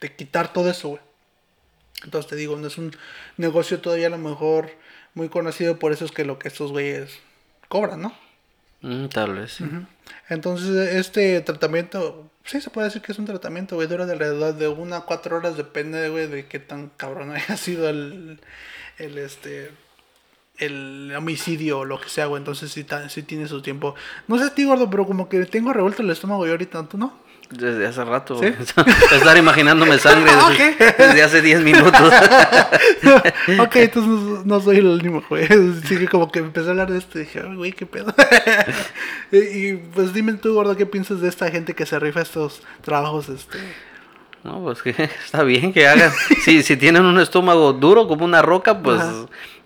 [0.01, 1.01] de quitar todo eso, güey.
[2.05, 2.93] Entonces te digo, no es un
[3.37, 4.71] negocio todavía a lo mejor
[5.15, 7.19] muy conocido, por eso es que lo que estos güeyes
[7.69, 8.15] cobran, ¿no?
[8.83, 9.65] Mm, tal vez, sí.
[10.29, 14.69] Entonces, este tratamiento, sí se puede decir que es un tratamiento, dura de alrededor de
[14.69, 18.41] una a cuatro horas, depende, güey, de qué tan cabrón haya sido el,
[18.99, 19.71] el este,
[20.59, 23.95] el homicidio o lo que sea, güey, entonces sí, sí tiene su tiempo.
[24.29, 26.99] No sé a ti, gordo, pero como que tengo revuelto el estómago yo ahorita, ¿tú
[26.99, 27.22] no?
[27.53, 28.39] Desde hace rato.
[28.39, 28.47] ¿Sí?
[29.15, 30.51] Estar imaginándome sangre Ah,
[30.99, 32.01] desde, hace 10 minutos.
[33.61, 35.45] ok, entonces no, soy el único, güey.
[35.45, 38.15] Así que como que empecé a hablar de esto y dije, "Ay, güey, qué pedo.
[39.31, 42.63] y, y, pues dime tú, gordo, ¿qué piensas de esta gente que se rifa estos
[42.83, 43.59] trabajos, este...
[44.45, 44.91] No, pues que
[45.25, 46.11] está bien que hagan.
[46.45, 49.13] Si, si tienen un estómago duro como una roca, pues Ajá.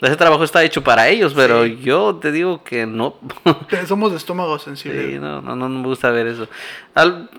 [0.02, 1.32] ese trabajo está hecho para ellos.
[1.34, 1.78] Pero Sí.
[1.82, 3.16] yo te digo que no.
[3.88, 5.12] Somos de estómago sensible.
[5.12, 6.46] Sí, no, no, no me gusta ver eso.
[6.94, 7.30] Al-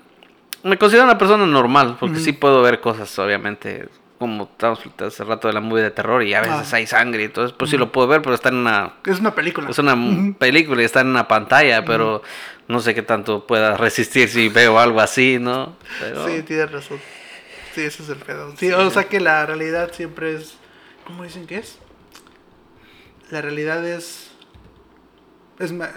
[0.62, 3.88] me considero una persona normal, porque sí puedo ver cosas, obviamente,
[4.18, 6.76] como estábamos hace rato de la movie de terror y a veces Ah.
[6.76, 9.70] hay sangre, entonces pues sí lo puedo ver, pero está en una Es una película.
[9.70, 9.96] es una
[10.38, 12.22] película y está en una pantalla, pero
[12.66, 15.76] no sé qué tanto pueda resistir si veo algo así, ¿no?
[16.00, 16.98] Pero- Sí, tienes razón.
[17.74, 18.54] Sí, ese es el pedo.
[18.56, 20.56] Sí, o sea que la realidad siempre es.
[21.06, 21.78] ¿Cómo dicen que es?
[23.30, 24.32] La realidad es.
[25.60, 25.90] Es más.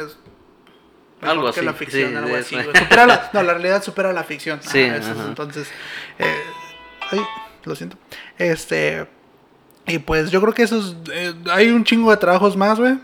[1.22, 2.56] Es Algo que así, la ficción, sí, algo es- así.
[2.80, 4.60] Supera la, no, la realidad supera la ficción.
[4.62, 5.68] Sí, eso es, entonces.
[6.20, 6.36] eh,
[7.12, 7.22] ay,
[7.66, 7.98] lo siento.
[8.38, 9.08] Este.
[9.88, 10.96] Y pues yo creo que esos.
[11.12, 12.98] eh, hay un chingo de trabajos más, güey.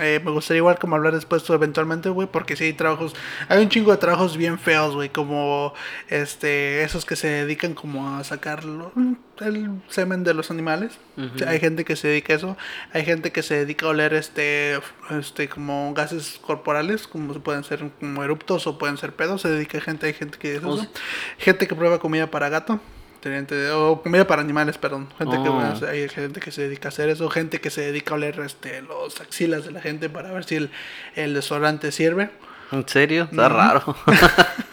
[0.00, 3.14] Eh, me gustaría igual como hablar después tú eventualmente, güey, porque sí hay trabajos,
[3.48, 5.74] hay un chingo de trabajos bien feos, güey, como
[6.08, 8.92] este, esos que se dedican como a sacar lo-
[9.40, 10.98] el semen de los animales.
[11.34, 12.56] O sea, hay gente que se dedica a eso,
[12.92, 14.78] hay gente que se dedica a oler este,
[15.10, 19.80] este, como gases corporales, como pueden ser como eruptos o pueden ser pedos, se dedica
[19.80, 20.86] gente, hay gente que Oh, eso.
[21.38, 22.80] gente que prueba comida para gato.
[23.22, 25.08] Gente- O comida para animales, perdón.
[25.18, 27.28] Gente que, bueno, hay gente que se dedica a hacer eso.
[27.30, 30.56] Gente que se dedica a oler este, los axilas de la gente para ver si
[30.56, 30.70] el,
[31.16, 32.30] el desodorante sirve.
[32.70, 33.28] ¿En serio?
[33.30, 33.96] Está raro.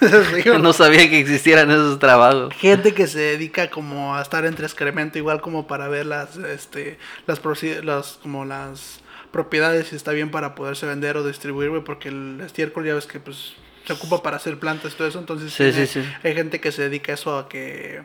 [0.61, 2.53] No sabía que existieran esos trabajos.
[2.55, 6.97] Gente que se dedica como a estar entre excremento, igual como para ver las, este,
[7.27, 7.41] las,
[7.83, 8.99] las, como las
[9.31, 13.07] propiedades, si está bien para poderse vender o distribuir, güey, porque el estiércol ya ves
[13.07, 13.53] que pues
[13.85, 16.03] se ocupa para hacer plantas y todo eso, entonces Sí, sí, sí.
[16.23, 18.01] hay gente que se dedica a eso a que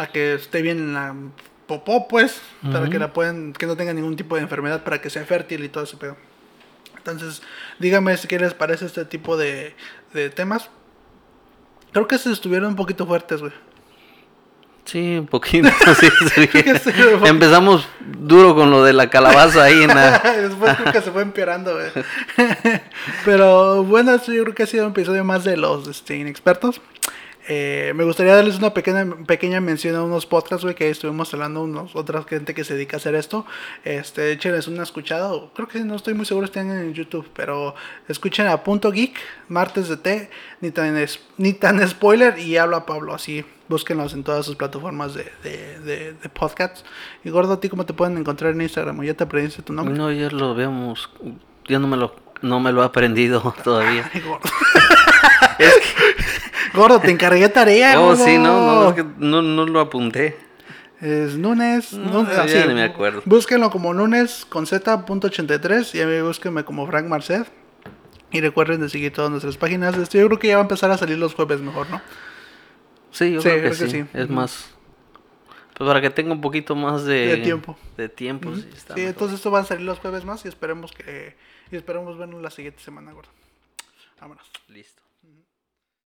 [0.00, 1.14] a que esté bien en la
[1.66, 2.40] popó, pues,
[2.72, 5.62] para que la puedan, que no tenga ningún tipo de enfermedad, para que sea fértil
[5.62, 6.16] y todo ese pedo.
[6.96, 7.42] Entonces,
[7.78, 9.74] dígame si qué les parece este tipo de,
[10.14, 10.70] de temas.
[11.92, 13.52] Creo que se estuvieron un poquito fuertes, güey.
[14.84, 15.68] Sí, un poquito.
[16.00, 16.48] sí, sí.
[17.24, 20.18] Empezamos duro con lo de la calabaza ahí en la...
[20.36, 22.04] Después creo que se fue empeorando, güey.
[23.24, 26.80] Pero bueno, yo creo que ha sido un episodio más de los este, inexpertos.
[27.48, 31.32] Eh, me gustaría darles una pequeña, pequeña mención a unos podcasts, güey, que ahí estuvimos
[31.34, 33.46] hablando, unos, otra gente que se dedica a hacer esto.
[33.84, 37.74] Este, échenles una escuchada, creo que no estoy muy seguro si están en YouTube, pero
[38.08, 39.16] escuchen a Punto Geek,
[39.48, 40.30] Martes de T,
[40.60, 45.14] ni tan, es- ni tan spoiler, y habla Pablo, así, búsquenlos en todas sus plataformas
[45.14, 46.84] de, de, de, de podcasts.
[47.24, 48.98] Y Gordo, ¿a ti cómo te pueden encontrar en Instagram?
[49.00, 49.94] ¿O ¿Ya te aprendiste tu nombre?
[49.96, 51.08] No, ya lo veamos.
[51.68, 54.10] Ya no me lo, no me lo he aprendido todavía.
[54.12, 54.40] Ay, gordo.
[56.74, 58.24] Gordo, te encargué tarea, Oh, gordo.
[58.24, 60.36] sí, no, no, es que no, no lo apunté.
[61.00, 61.92] Es lunes.
[61.94, 63.22] No, nun- ya así, ni me acuerdo.
[63.24, 67.50] Búsquenlo como lunes con z.83 y a mí búsquenme como Frank Marcet.
[68.32, 69.96] Y recuerden de seguir todas nuestras páginas.
[69.96, 72.00] Esto yo creo que ya va a empezar a salir los jueves mejor, ¿no?
[73.10, 74.04] Sí, yo Sí, creo que creo que sí.
[74.12, 74.70] Es más.
[75.76, 77.76] Pues para que tenga un poquito más de, De tiempo.
[77.96, 79.08] De tiempo, sí, está Sí, mejor.
[79.14, 81.34] entonces esto va a salir los jueves más y esperemos que
[81.72, 83.30] y esperemos vernos la siguiente semana, gordo.
[84.20, 84.44] Vámonos.
[84.68, 84.99] Listo.